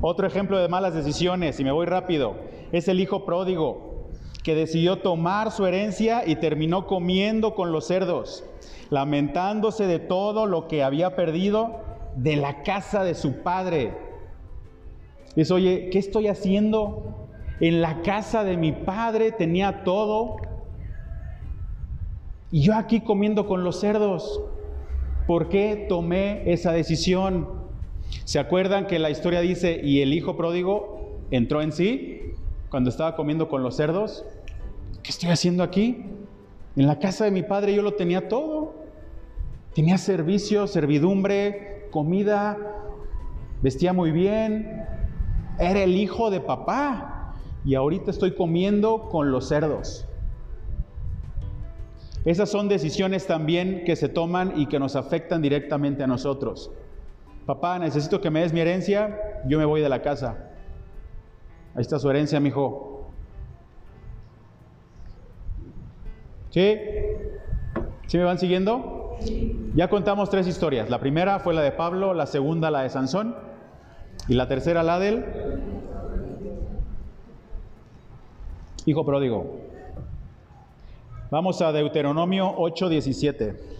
[0.00, 2.36] Otro ejemplo de malas decisiones, y me voy rápido,
[2.70, 4.10] es el hijo pródigo,
[4.44, 8.44] que decidió tomar su herencia y terminó comiendo con los cerdos,
[8.90, 11.80] lamentándose de todo lo que había perdido
[12.14, 13.92] de la casa de su padre.
[15.34, 17.28] Dice, oye, ¿qué estoy haciendo?
[17.60, 20.36] En la casa de mi padre tenía todo.
[22.52, 24.40] Y yo aquí comiendo con los cerdos.
[25.26, 27.57] ¿Por qué tomé esa decisión?
[28.24, 32.34] ¿Se acuerdan que la historia dice, y el hijo pródigo entró en sí
[32.70, 34.24] cuando estaba comiendo con los cerdos?
[35.02, 36.04] ¿Qué estoy haciendo aquí?
[36.76, 38.74] En la casa de mi padre yo lo tenía todo.
[39.74, 42.56] Tenía servicio, servidumbre, comida,
[43.62, 44.84] vestía muy bien,
[45.58, 50.06] era el hijo de papá y ahorita estoy comiendo con los cerdos.
[52.24, 56.70] Esas son decisiones también que se toman y que nos afectan directamente a nosotros.
[57.48, 60.50] Papá, necesito que me des mi herencia, yo me voy de la casa.
[61.74, 63.10] Ahí está su herencia, mi hijo.
[66.50, 66.78] ¿Sí?
[68.06, 69.16] ¿Sí me van siguiendo?
[69.74, 70.90] Ya contamos tres historias.
[70.90, 73.34] La primera fue la de Pablo, la segunda la de Sansón
[74.28, 75.24] y la tercera la del
[78.84, 79.56] hijo pródigo.
[81.30, 83.77] Vamos a Deuteronomio 8:17.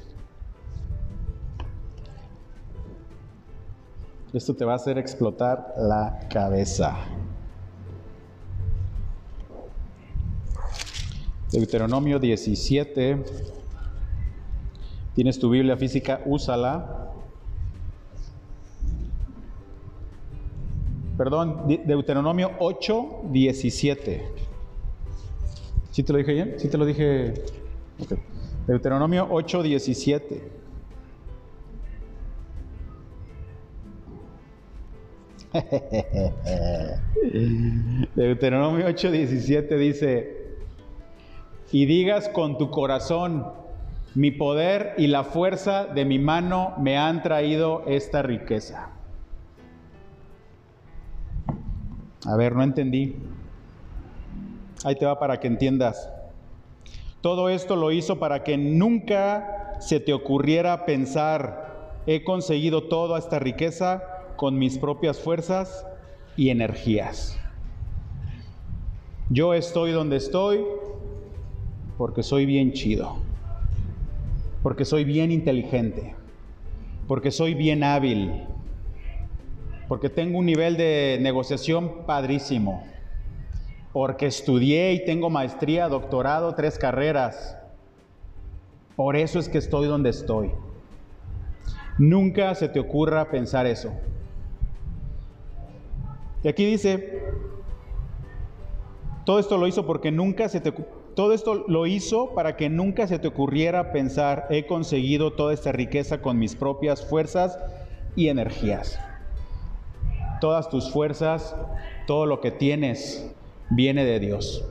[4.32, 6.96] Esto te va a hacer explotar la cabeza.
[11.50, 13.24] Deuteronomio 17.
[15.14, 17.10] Tienes tu Biblia física, úsala.
[21.16, 24.22] Perdón, Deuteronomio 8, 17.
[25.90, 26.54] ¿Sí te lo dije bien?
[26.58, 27.32] ¿Sí te lo dije?
[28.66, 30.57] Deuteronomio 8, 17.
[38.14, 40.36] Deuteronomio 8, 17 dice,
[41.72, 43.46] y digas con tu corazón,
[44.14, 48.90] mi poder y la fuerza de mi mano me han traído esta riqueza.
[52.26, 53.16] A ver, no entendí.
[54.84, 56.10] Ahí te va para que entiendas.
[57.20, 63.38] Todo esto lo hizo para que nunca se te ocurriera pensar, he conseguido toda esta
[63.38, 64.02] riqueza
[64.38, 65.84] con mis propias fuerzas
[66.36, 67.36] y energías.
[69.30, 70.64] Yo estoy donde estoy
[71.98, 73.16] porque soy bien chido,
[74.62, 76.14] porque soy bien inteligente,
[77.08, 78.44] porque soy bien hábil,
[79.88, 82.84] porque tengo un nivel de negociación padrísimo,
[83.92, 87.58] porque estudié y tengo maestría, doctorado, tres carreras.
[88.94, 90.52] Por eso es que estoy donde estoy.
[91.98, 93.92] Nunca se te ocurra pensar eso.
[96.42, 97.22] Y aquí dice,
[99.24, 100.72] todo esto lo hizo porque nunca se te
[101.18, 105.72] todo esto lo hizo para que nunca se te ocurriera pensar, he conseguido toda esta
[105.72, 107.58] riqueza con mis propias fuerzas
[108.14, 109.00] y energías.
[110.40, 111.56] Todas tus fuerzas,
[112.06, 113.34] todo lo que tienes,
[113.68, 114.64] viene de Dios.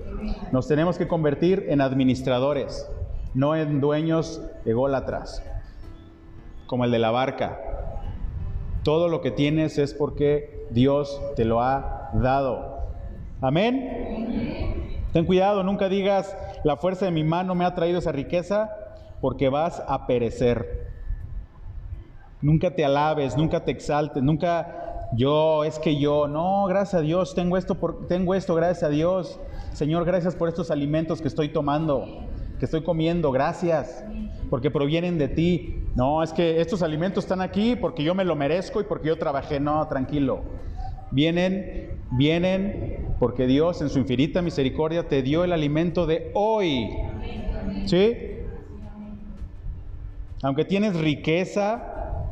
[0.53, 2.89] Nos tenemos que convertir en administradores,
[3.33, 5.43] no en dueños ególatras,
[6.65, 7.59] como el de la barca.
[8.83, 12.79] Todo lo que tienes es porque Dios te lo ha dado.
[13.41, 15.03] Amén.
[15.13, 18.69] Ten cuidado, nunca digas, la fuerza de mi mano me ha traído esa riqueza,
[19.21, 20.87] porque vas a perecer.
[22.41, 27.33] Nunca te alabes, nunca te exaltes, nunca yo, es que yo, no, gracias a Dios,
[27.33, 27.75] tengo esto,
[28.07, 29.39] tengo esto, gracias a Dios.
[29.73, 32.05] Señor, gracias por estos alimentos que estoy tomando,
[32.59, 34.03] que estoy comiendo, gracias,
[34.49, 35.86] porque provienen de ti.
[35.97, 39.17] No, es que estos alimentos están aquí porque yo me lo merezco y porque yo
[39.17, 39.59] trabajé.
[39.59, 40.43] No, tranquilo.
[41.09, 46.87] Vienen, vienen porque Dios en su infinita misericordia te dio el alimento de hoy.
[47.87, 48.15] ¿Sí?
[50.43, 52.27] Aunque tienes riqueza,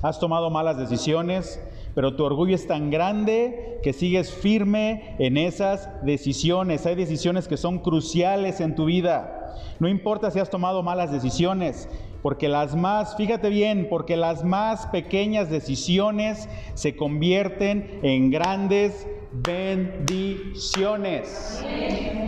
[0.00, 1.60] has tomado malas decisiones,
[1.96, 6.86] pero tu orgullo es tan grande que sigues firme en esas decisiones.
[6.86, 9.56] Hay decisiones que son cruciales en tu vida.
[9.80, 11.88] No importa si has tomado malas decisiones,
[12.22, 21.64] porque las más, fíjate bien, porque las más pequeñas decisiones se convierten en grandes bendiciones.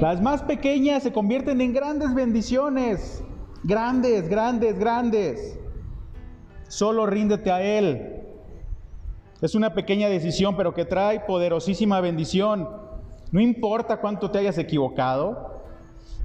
[0.00, 3.24] Las más pequeñas se convierten en grandes bendiciones.
[3.64, 5.58] Grandes, grandes, grandes.
[6.68, 8.16] Solo ríndete a Él.
[9.42, 12.68] Es una pequeña decisión, pero que trae poderosísima bendición.
[13.32, 15.62] No importa cuánto te hayas equivocado.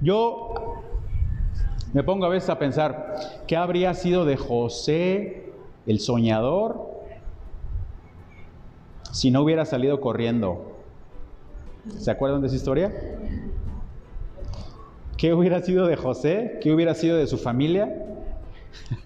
[0.02, 0.54] Yo
[1.92, 3.14] me pongo a veces a pensar,
[3.46, 5.52] ¿qué habría sido de José,
[5.86, 6.90] el soñador,
[9.12, 10.76] si no hubiera salido corriendo?
[11.98, 12.92] ¿Se acuerdan de esa historia?
[15.16, 16.58] ¿Qué hubiera sido de José?
[16.60, 17.94] ¿Qué hubiera sido de su familia?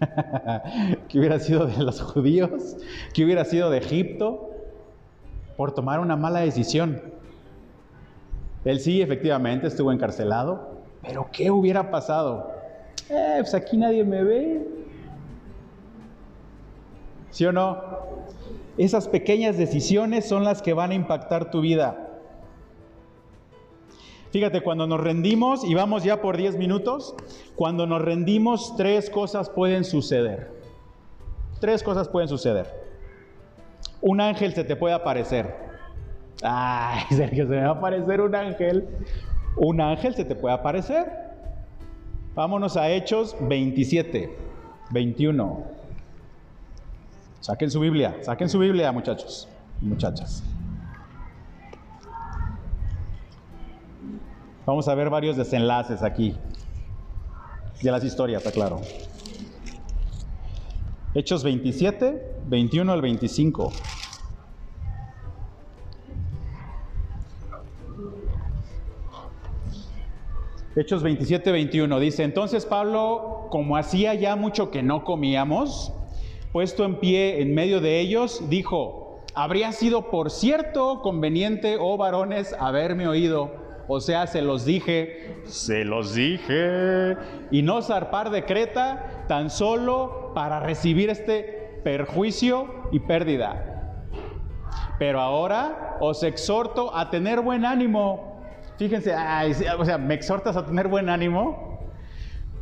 [1.09, 2.77] ¿Qué hubiera sido de los judíos?
[3.15, 4.51] ¿Qué hubiera sido de Egipto?
[5.57, 7.01] Por tomar una mala decisión.
[8.65, 12.60] Él sí, efectivamente, estuvo encarcelado, pero ¿qué hubiera pasado?
[13.11, 14.67] Eh, pues aquí nadie me ve.
[17.31, 17.79] ¿Sí o no?
[18.79, 22.09] Esas pequeñas decisiones son las que van a impactar tu vida.
[24.31, 27.17] Fíjate, cuando nos rendimos, y vamos ya por 10 minutos,
[27.57, 30.53] cuando nos rendimos, tres cosas pueden suceder.
[31.61, 32.67] Tres cosas pueden suceder.
[34.01, 35.53] Un ángel se te puede aparecer.
[36.43, 38.89] Ay, Sergio, se me va a aparecer un ángel.
[39.57, 41.30] Un ángel se te puede aparecer.
[42.35, 44.37] Vámonos a Hechos 27,
[44.91, 45.65] 21.
[47.41, 49.49] Saquen su Biblia, saquen su Biblia, muchachos
[49.83, 50.45] y muchachas.
[54.65, 56.37] Vamos a ver varios desenlaces aquí
[57.83, 58.81] de las historias, está claro.
[61.15, 63.73] Hechos 27, 21 al 25.
[70.81, 75.93] Hechos 27, 21 dice, entonces Pablo, como hacía ya mucho que no comíamos,
[76.53, 82.57] puesto en pie en medio de ellos, dijo, habría sido por cierto conveniente, oh varones,
[82.59, 83.61] haberme oído
[83.93, 87.17] o sea, se los dije, se los dije,
[87.51, 93.99] y no zarpar de Creta tan solo para recibir este perjuicio y pérdida.
[95.01, 98.30] Pero ahora os exhorto a tener buen ánimo.
[98.81, 99.15] Fíjense,
[99.79, 101.81] o sea, ¿me exhortas a tener buen ánimo?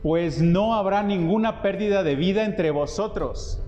[0.03, 3.63] Pues no habrá ninguna pérdida de vida entre vosotros,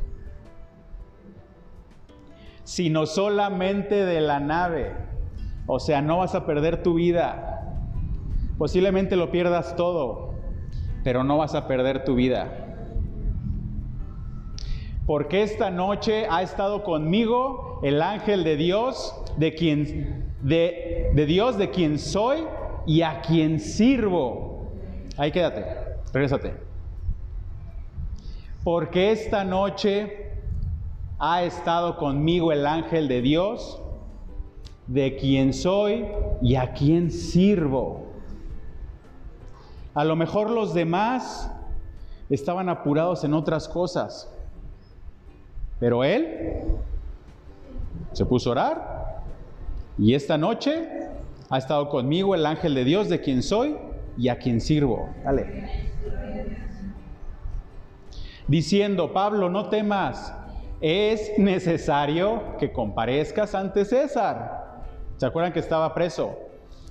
[2.64, 4.96] sino solamente de la nave.
[5.68, 7.76] O sea, no vas a perder tu vida.
[8.58, 10.34] Posiblemente lo pierdas todo,
[11.04, 12.50] pero no vas a perder tu vida.
[15.06, 21.58] Porque esta noche ha estado conmigo el ángel de Dios, de quien de, de Dios
[21.58, 22.44] de quien soy
[22.86, 24.66] y a quien sirvo.
[25.16, 25.64] Ahí quédate,
[26.12, 26.54] regrésate.
[28.64, 30.32] Porque esta noche
[31.18, 33.80] ha estado conmigo el ángel de Dios,
[34.86, 36.06] de quien soy
[36.42, 38.06] y a quien sirvo.
[39.94, 41.50] A lo mejor los demás
[42.28, 44.32] estaban apurados en otras cosas,
[45.78, 46.62] pero él
[48.12, 48.99] se puso a orar
[50.00, 50.88] y esta noche
[51.50, 53.76] ha estado conmigo el ángel de Dios de quien soy
[54.16, 55.10] y a quien sirvo.
[55.22, 55.90] Dale.
[58.48, 60.34] Diciendo, Pablo, no temas,
[60.80, 64.84] es necesario que comparezcas ante César.
[65.18, 66.38] ¿Se acuerdan que estaba preso?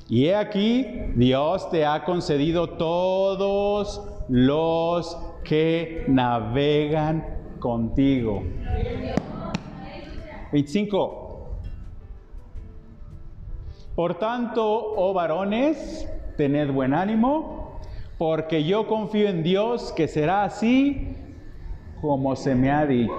[0.08, 0.86] Y he aquí,
[1.16, 7.26] Dios te ha concedido todos los que navegan
[7.60, 8.44] contigo.
[10.52, 11.29] 25.
[14.00, 14.64] Por tanto,
[14.96, 17.82] oh varones, tened buen ánimo,
[18.18, 21.18] porque yo confío en Dios que será así
[22.00, 23.12] como se me ha dicho.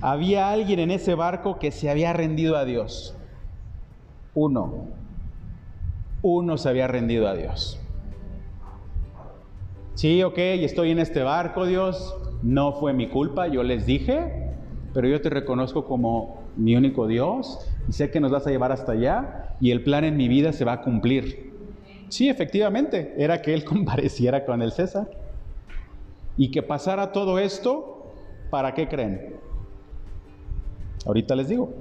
[0.00, 3.14] Había alguien en ese barco que se había rendido a Dios.
[4.32, 4.86] Uno.
[6.22, 7.78] Uno se había rendido a Dios.
[9.94, 12.16] Sí, ok, estoy en este barco, Dios.
[12.42, 14.54] No fue mi culpa, yo les dije,
[14.94, 18.72] pero yo te reconozco como mi único Dios y sé que nos vas a llevar
[18.72, 21.52] hasta allá y el plan en mi vida se va a cumplir.
[22.08, 25.08] Sí, efectivamente, era que él compareciera con el César
[26.36, 28.14] y que pasara todo esto,
[28.50, 29.36] ¿para qué creen?
[31.04, 31.72] Ahorita les digo.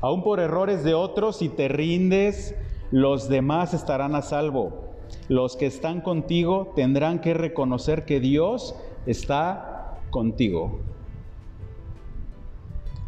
[0.00, 2.54] Aún por errores de otros, si te rindes,
[2.90, 4.92] los demás estarán a salvo
[5.28, 8.74] los que están contigo tendrán que reconocer que Dios
[9.06, 10.80] está contigo.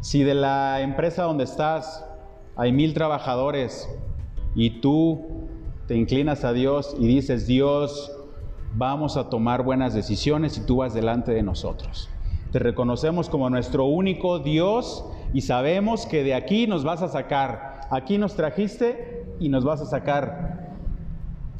[0.00, 2.04] Si de la empresa donde estás
[2.56, 3.88] hay mil trabajadores
[4.54, 5.48] y tú
[5.86, 8.12] te inclinas a Dios y dices, Dios,
[8.74, 12.08] vamos a tomar buenas decisiones y tú vas delante de nosotros.
[12.52, 17.80] Te reconocemos como nuestro único Dios y sabemos que de aquí nos vas a sacar.
[17.90, 20.74] Aquí nos trajiste y nos vas a sacar.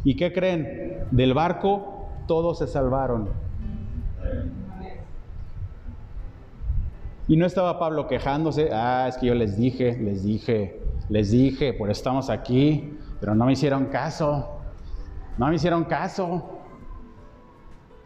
[0.04, 1.06] ¿Y qué creen?
[1.10, 3.28] Del barco todos se salvaron.
[7.26, 11.72] Y no estaba Pablo quejándose, ah, es que yo les dije, les dije, les dije,
[11.72, 14.60] por eso estamos aquí, pero no me hicieron caso,
[15.38, 16.50] no me hicieron caso.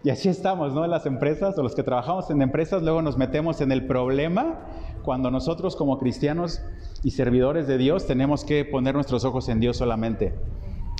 [0.05, 0.87] Y así estamos, ¿no?
[0.87, 4.61] Las empresas o los que trabajamos en empresas, luego nos metemos en el problema
[5.03, 6.63] cuando nosotros como cristianos
[7.03, 10.35] y servidores de Dios tenemos que poner nuestros ojos en Dios solamente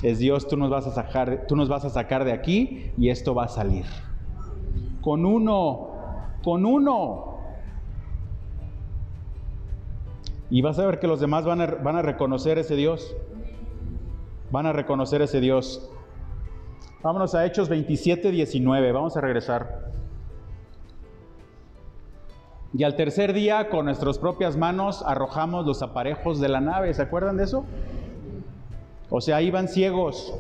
[0.03, 3.09] es Dios, tú nos vas a sacar, tú nos vas a sacar de aquí y
[3.09, 3.85] esto va a salir.
[5.09, 5.89] Con uno,
[6.45, 7.39] con uno.
[10.51, 13.17] Y vas a ver que los demás van a, reconocer ese Dios.
[14.51, 15.91] Van a reconocer ese Dios.
[17.03, 18.93] Vámonos a Hechos 27, 19.
[18.93, 19.93] Vamos a regresar.
[22.75, 26.93] Y al tercer día, con nuestras propias manos, arrojamos los aparejos de la nave.
[26.93, 27.65] ¿Se acuerdan de eso?
[29.09, 30.39] O sea, iban ciegos,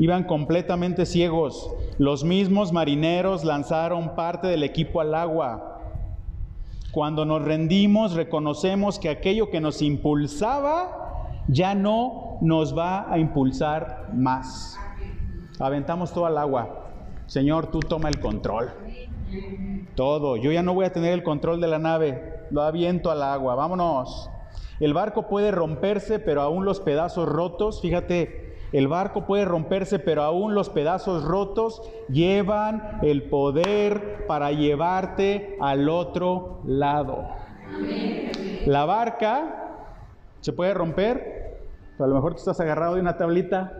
[0.00, 1.70] iban completamente ciegos.
[1.98, 5.78] Los mismos marineros lanzaron parte del equipo al agua.
[6.90, 14.08] Cuando nos rendimos, reconocemos que aquello que nos impulsaba ya no nos va a impulsar
[14.14, 14.78] más.
[15.58, 16.86] Aventamos todo al agua.
[17.26, 18.70] Señor, tú toma el control.
[19.94, 20.38] Todo.
[20.38, 22.46] Yo ya no voy a tener el control de la nave.
[22.50, 23.54] Lo aviento al agua.
[23.54, 24.30] Vámonos.
[24.80, 30.22] El barco puede romperse, pero aún los pedazos rotos, fíjate, el barco puede romperse, pero
[30.22, 37.28] aún los pedazos rotos llevan el poder para llevarte al otro lado.
[38.66, 39.86] La barca
[40.40, 41.58] se puede romper,
[41.96, 43.72] pero a lo mejor tú estás agarrado de una tablita.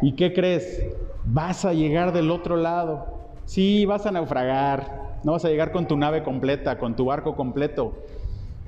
[0.00, 0.84] ¿Y qué crees?
[1.24, 3.06] Vas a llegar del otro lado.
[3.44, 5.02] Sí, vas a naufragar.
[5.22, 7.94] No vas a llegar con tu nave completa, con tu barco completo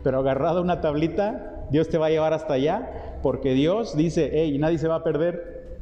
[0.05, 4.30] pero agarrado a una tablita, Dios te va a llevar hasta allá, porque Dios dice,
[4.32, 5.78] hey, nadie se va a perder.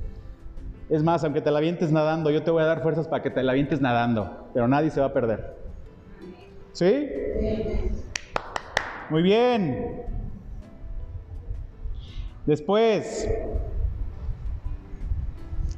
[0.88, 3.30] Es más, aunque te la vientes nadando, yo te voy a dar fuerzas para que
[3.30, 5.56] te la vientes nadando, pero nadie se va a perder.
[6.72, 7.08] ¿Sí?
[9.10, 10.02] Muy bien.
[12.46, 13.28] Después,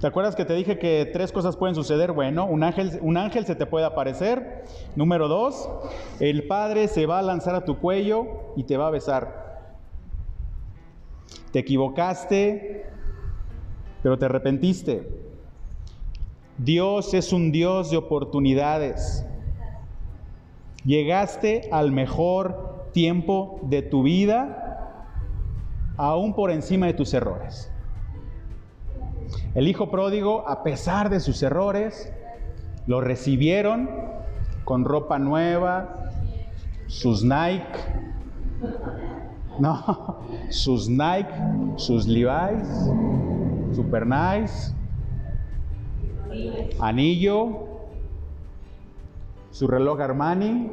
[0.05, 2.13] ¿Te acuerdas que te dije que tres cosas pueden suceder?
[2.13, 4.65] Bueno, un ángel, un ángel se te puede aparecer.
[4.97, 5.67] Número dos,
[6.21, 9.44] el Padre se va a lanzar a tu cuello y te va a besar.
[11.55, 12.85] Te equivocaste,
[14.03, 15.09] pero te arrepentiste.
[16.59, 19.25] Dios es un Dios de oportunidades.
[20.85, 24.99] Llegaste al mejor tiempo de tu vida,
[25.97, 27.71] aún por encima de tus errores.
[29.55, 32.13] El hijo pródigo, a pesar de sus errores,
[32.89, 33.89] lo recibieron
[34.65, 36.11] con ropa nueva,
[36.89, 37.79] sus Nike,
[39.59, 40.19] no,
[40.51, 41.33] sus Nike,
[41.77, 42.69] sus Levi's,
[43.75, 44.75] super nice,
[46.81, 47.69] anillo,
[49.51, 50.71] su reloj Armani.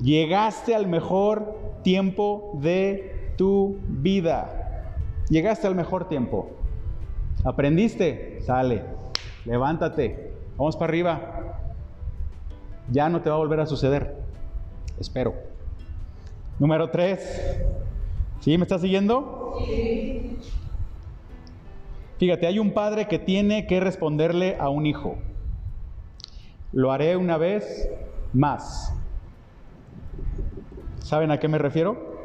[0.00, 4.92] Llegaste al mejor tiempo de tu vida.
[5.28, 6.50] Llegaste al mejor tiempo.
[7.44, 8.40] ¿Aprendiste?
[8.42, 8.82] Sale.
[9.44, 10.32] Levántate.
[10.56, 11.20] Vamos para arriba.
[12.90, 14.16] Ya no te va a volver a suceder.
[14.98, 15.34] Espero.
[16.58, 17.60] Número tres.
[18.40, 18.56] ¿Sí?
[18.56, 19.54] ¿Me estás siguiendo?
[19.66, 20.38] Sí.
[22.18, 25.16] Fíjate, hay un padre que tiene que responderle a un hijo.
[26.72, 27.90] Lo haré una vez
[28.32, 28.94] más.
[31.00, 32.16] ¿Saben a qué me refiero?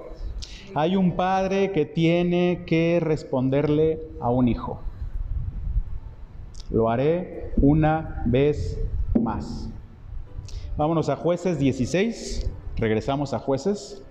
[0.76, 4.80] Hay un padre que tiene que responderle a un hijo.
[6.70, 8.80] Lo haré una vez
[9.20, 9.70] más.
[10.78, 12.50] Vámonos a jueces 16.
[12.78, 14.04] Regresamos a jueces.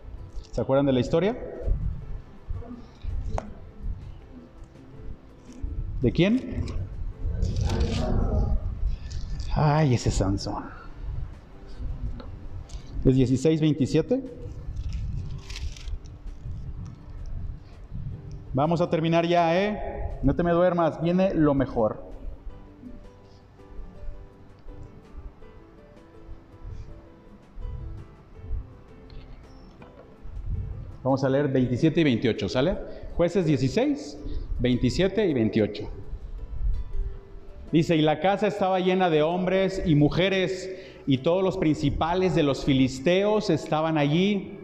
[0.53, 1.37] ¿Se acuerdan de la historia?
[6.03, 6.65] ¿De quién?
[9.55, 10.65] Ay, ese Sansón.
[13.05, 14.25] ¿Es 16, 27?
[18.53, 20.19] Vamos a terminar ya, ¿eh?
[20.23, 22.10] No te me duermas, viene lo mejor.
[31.03, 32.77] Vamos a leer 27 y 28, ¿sale?
[33.17, 34.19] Jueces 16,
[34.59, 35.91] 27 y 28.
[37.73, 40.71] Dice, y la casa estaba llena de hombres y mujeres,
[41.07, 44.59] y todos los principales de los filisteos estaban allí.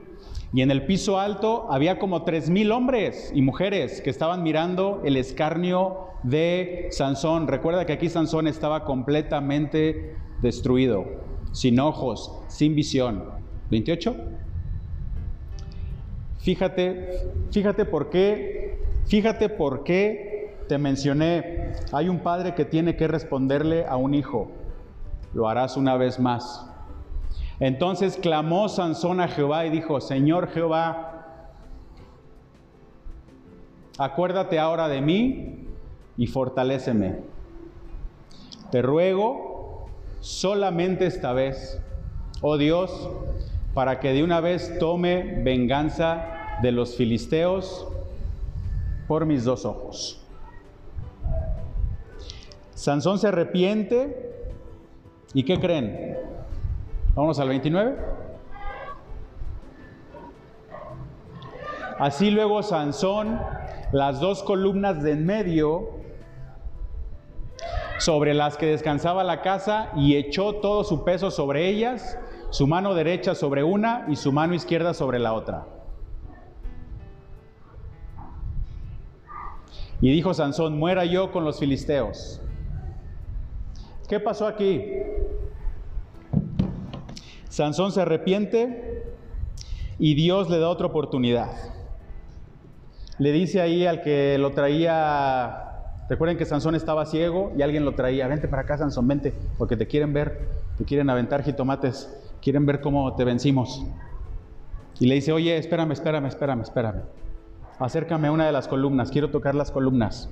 [0.52, 5.02] Y en el piso alto había como tres mil hombres y mujeres que estaban mirando
[5.04, 7.48] el escarnio de Sansón.
[7.48, 11.04] Recuerda que aquí Sansón estaba completamente destruido,
[11.52, 13.24] sin ojos, sin visión.
[13.70, 14.16] 28.
[16.46, 23.08] Fíjate, fíjate por qué, fíjate por qué te mencioné, hay un padre que tiene que
[23.08, 24.52] responderle a un hijo.
[25.34, 26.70] Lo harás una vez más.
[27.58, 31.50] Entonces clamó Sansón a Jehová y dijo, Señor Jehová,
[33.98, 35.66] acuérdate ahora de mí
[36.16, 37.22] y fortaléceme.
[38.70, 39.88] Te ruego
[40.20, 41.82] solamente esta vez,
[42.40, 43.10] oh Dios,
[43.74, 47.86] para que de una vez tome venganza de los filisteos
[49.06, 50.20] por mis dos ojos.
[52.74, 54.32] Sansón se arrepiente.
[55.34, 56.16] ¿Y qué creen?
[57.14, 57.96] Vamos al 29.
[61.98, 63.40] Así luego Sansón,
[63.92, 65.96] las dos columnas de en medio
[67.98, 72.18] sobre las que descansaba la casa y echó todo su peso sobre ellas,
[72.50, 75.75] su mano derecha sobre una y su mano izquierda sobre la otra.
[80.00, 82.40] Y dijo Sansón, muera yo con los filisteos.
[84.08, 84.82] ¿Qué pasó aquí?
[87.48, 89.02] Sansón se arrepiente
[89.98, 91.50] y Dios le da otra oportunidad.
[93.18, 97.94] Le dice ahí al que lo traía, recuerden que Sansón estaba ciego y alguien lo
[97.94, 102.66] traía, vente para acá Sansón, vente, porque te quieren ver, te quieren aventar jitomates, quieren
[102.66, 103.86] ver cómo te vencimos.
[105.00, 107.02] Y le dice, oye, espérame, espérame, espérame, espérame.
[107.78, 110.30] Acércame a una de las columnas, quiero tocar las columnas.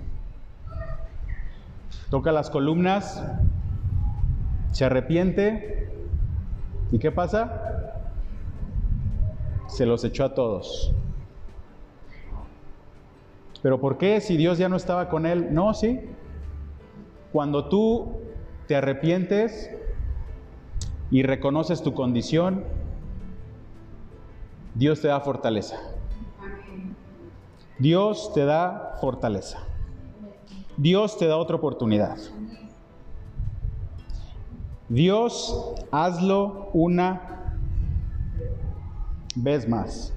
[2.10, 3.22] Toca las columnas
[4.74, 5.88] se arrepiente
[6.90, 8.02] y ¿qué pasa?
[9.68, 10.92] Se los echó a todos.
[13.62, 15.54] ¿Pero por qué si Dios ya no estaba con él?
[15.54, 16.00] No, sí.
[17.32, 18.20] Cuando tú
[18.66, 19.70] te arrepientes
[21.12, 22.64] y reconoces tu condición,
[24.74, 25.93] Dios te da fortaleza.
[27.78, 29.58] Dios te da fortaleza.
[30.76, 32.16] Dios te da otra oportunidad.
[34.88, 37.52] Dios, hazlo una
[39.34, 40.12] vez más.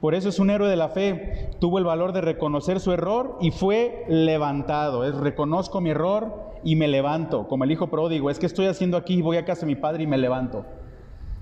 [0.00, 1.50] Por eso es un héroe de la fe.
[1.58, 5.04] Tuvo el valor de reconocer su error y fue levantado.
[5.04, 7.48] Es reconozco mi error y me levanto.
[7.48, 10.04] Como el hijo pródigo, es que estoy haciendo aquí, voy a casa de mi padre
[10.04, 10.64] y me levanto.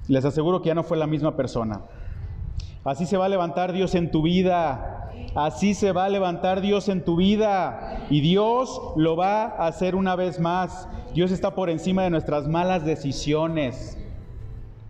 [0.08, 1.82] Les aseguro que ya no fue la misma persona.
[2.84, 4.93] Así se va a levantar Dios en tu vida.
[5.34, 8.06] Así se va a levantar Dios en tu vida.
[8.08, 10.88] Y Dios lo va a hacer una vez más.
[11.12, 13.98] Dios está por encima de nuestras malas decisiones.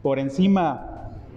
[0.03, 0.91] por encima.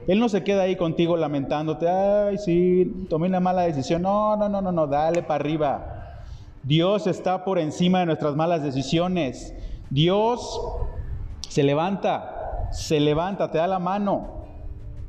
[0.07, 4.01] Él no se queda ahí contigo lamentándote, ay, sí, tomé una mala decisión.
[4.01, 6.23] No, no, no, no, no, dale para arriba.
[6.63, 9.53] Dios está por encima de nuestras malas decisiones.
[9.89, 10.61] Dios
[11.47, 14.45] se levanta, se levanta, te da la mano.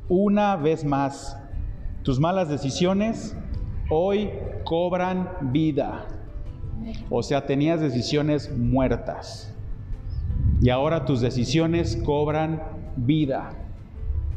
[0.09, 1.37] Una vez más,
[2.05, 3.37] tus malas decisiones
[3.89, 4.31] hoy
[4.65, 6.07] cobran vida.
[7.11, 9.55] O sea, tenías decisiones muertas.
[10.61, 12.63] Y ahora tus decisiones cobran
[12.97, 13.53] vida.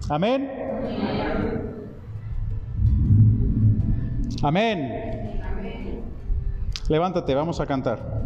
[0.10, 0.50] Amén.
[4.44, 5.42] Amén.
[6.90, 8.22] Levántate, vamos a cantar.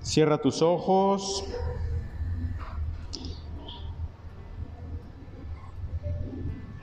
[0.00, 1.44] Cierra tus ojos.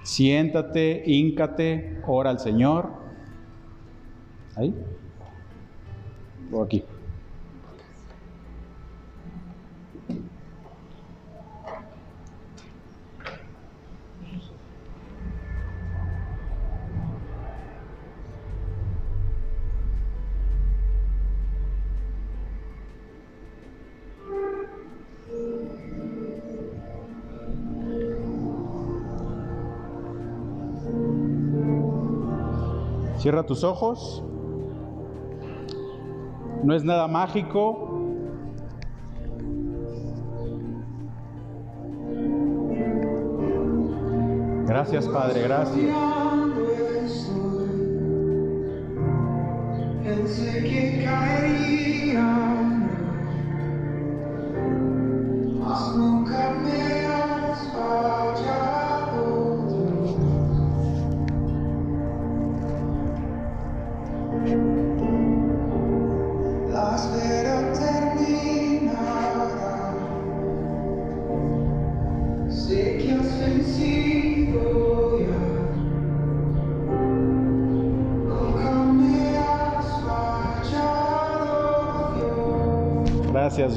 [0.10, 2.90] Siéntate, híncate, ora al Señor.
[4.56, 4.74] Ahí.
[6.52, 6.84] O aquí.
[33.20, 34.24] Cierra tus ojos.
[36.64, 37.86] No es nada mágico.
[44.66, 46.20] Gracias, Padre, gracias.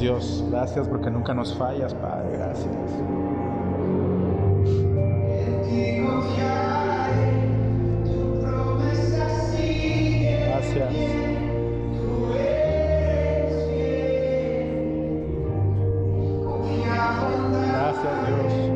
[0.01, 0.45] Dios.
[0.51, 2.37] Gracias porque nunca nos fallas, Padre.
[2.37, 2.69] Gracias.
[10.47, 10.95] Gracias.
[17.73, 18.72] Gracias, Dios.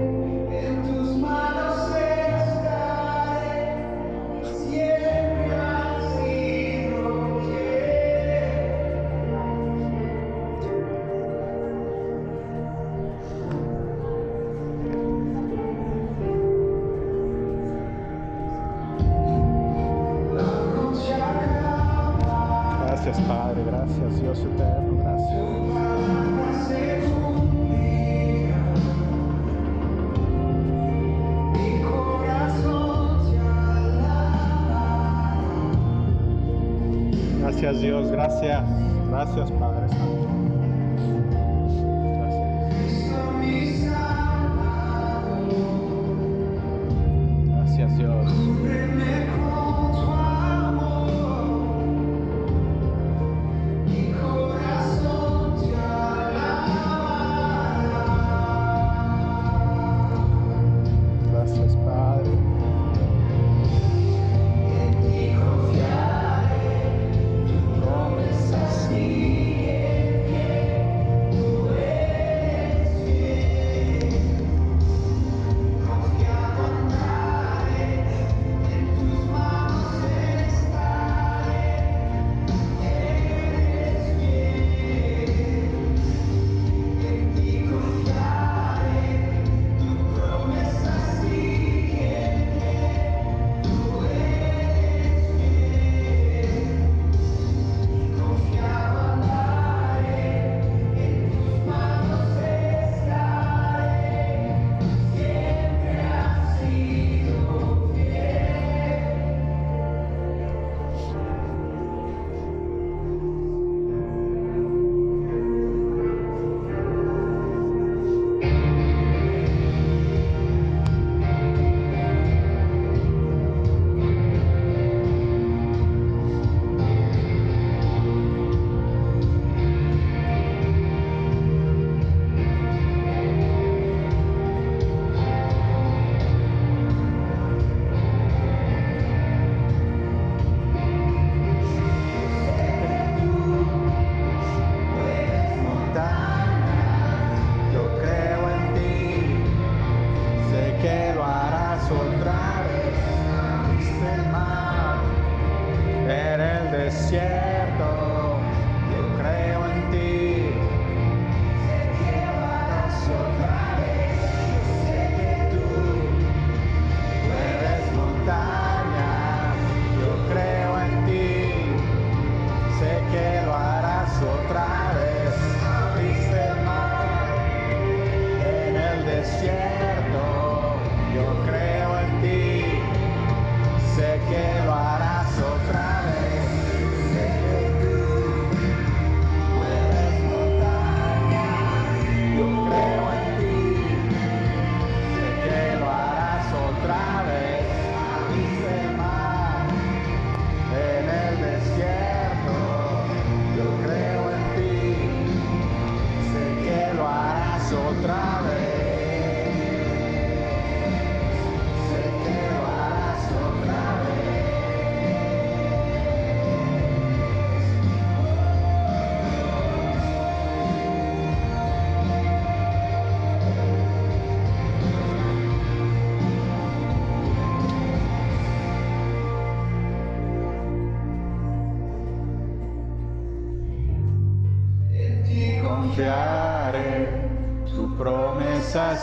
[37.46, 38.10] Gracias, Dios.
[38.10, 38.64] Gracias.
[39.08, 39.86] Gracias, Padre.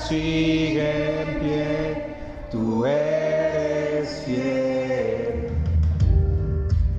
[0.08, 2.16] Sigue en pie,
[2.52, 5.50] tú eres fiel.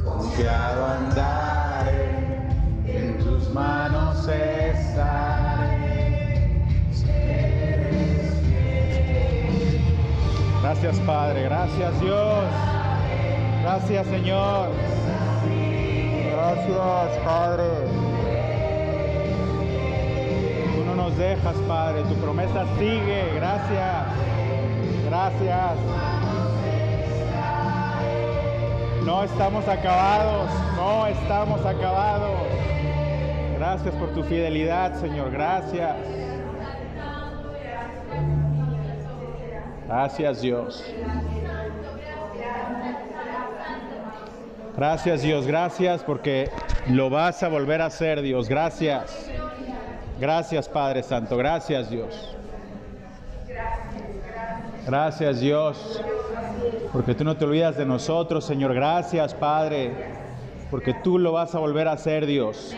[0.02, 2.08] Confiado andaré,
[2.86, 5.84] en tus manos estaré.
[10.62, 12.44] Gracias Padre, gracias Dios,
[13.62, 14.70] gracias Señor,
[16.32, 18.13] gracias Padre.
[21.04, 24.06] Nos dejas Padre, tu promesa sigue, gracias,
[25.04, 25.72] gracias.
[29.04, 32.40] No estamos acabados, no estamos acabados.
[33.58, 35.94] Gracias por tu fidelidad Señor, gracias.
[39.86, 40.94] Gracias Dios.
[44.74, 46.50] Gracias Dios, gracias porque
[46.88, 49.33] lo vas a volver a hacer Dios, gracias.
[50.18, 52.36] Gracias Padre Santo, gracias Dios.
[54.86, 56.02] Gracias Dios,
[56.92, 59.92] porque tú no te olvidas de nosotros Señor, gracias Padre,
[60.70, 62.74] porque tú lo vas a volver a hacer Dios.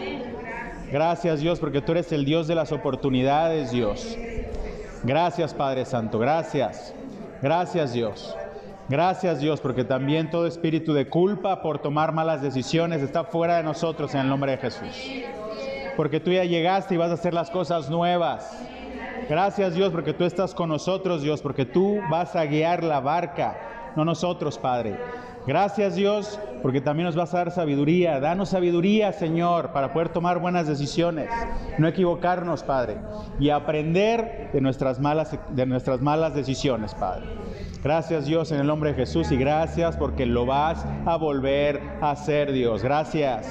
[0.90, 4.16] Gracias Dios, porque tú eres el Dios de las oportunidades Dios.
[5.02, 6.94] Gracias Padre Santo, gracias.
[7.42, 8.36] Gracias Dios.
[8.88, 13.64] Gracias Dios, porque también todo espíritu de culpa por tomar malas decisiones está fuera de
[13.64, 15.10] nosotros en el nombre de Jesús.
[15.96, 18.50] Porque tú ya llegaste y vas a hacer las cosas nuevas.
[19.28, 23.92] Gracias Dios, porque tú estás con nosotros Dios, porque tú vas a guiar la barca,
[23.96, 24.96] no nosotros Padre.
[25.46, 28.18] Gracias Dios, porque también nos vas a dar sabiduría.
[28.18, 31.30] Danos sabiduría, Señor, para poder tomar buenas decisiones,
[31.78, 32.98] no equivocarnos, Padre,
[33.38, 37.26] y aprender de nuestras malas, de nuestras malas decisiones, Padre.
[37.82, 42.10] Gracias Dios en el nombre de Jesús y gracias porque lo vas a volver a
[42.10, 42.82] hacer, Dios.
[42.82, 43.46] Gracias.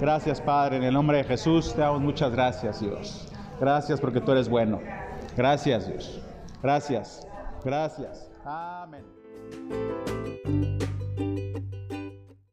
[0.00, 0.76] Gracias, Padre.
[0.76, 3.28] En el nombre de Jesús te damos muchas gracias, Dios.
[3.60, 4.80] Gracias porque tú eres bueno.
[5.36, 6.22] Gracias, Dios.
[6.62, 7.26] Gracias.
[7.64, 8.30] Gracias.
[8.44, 9.04] Amén.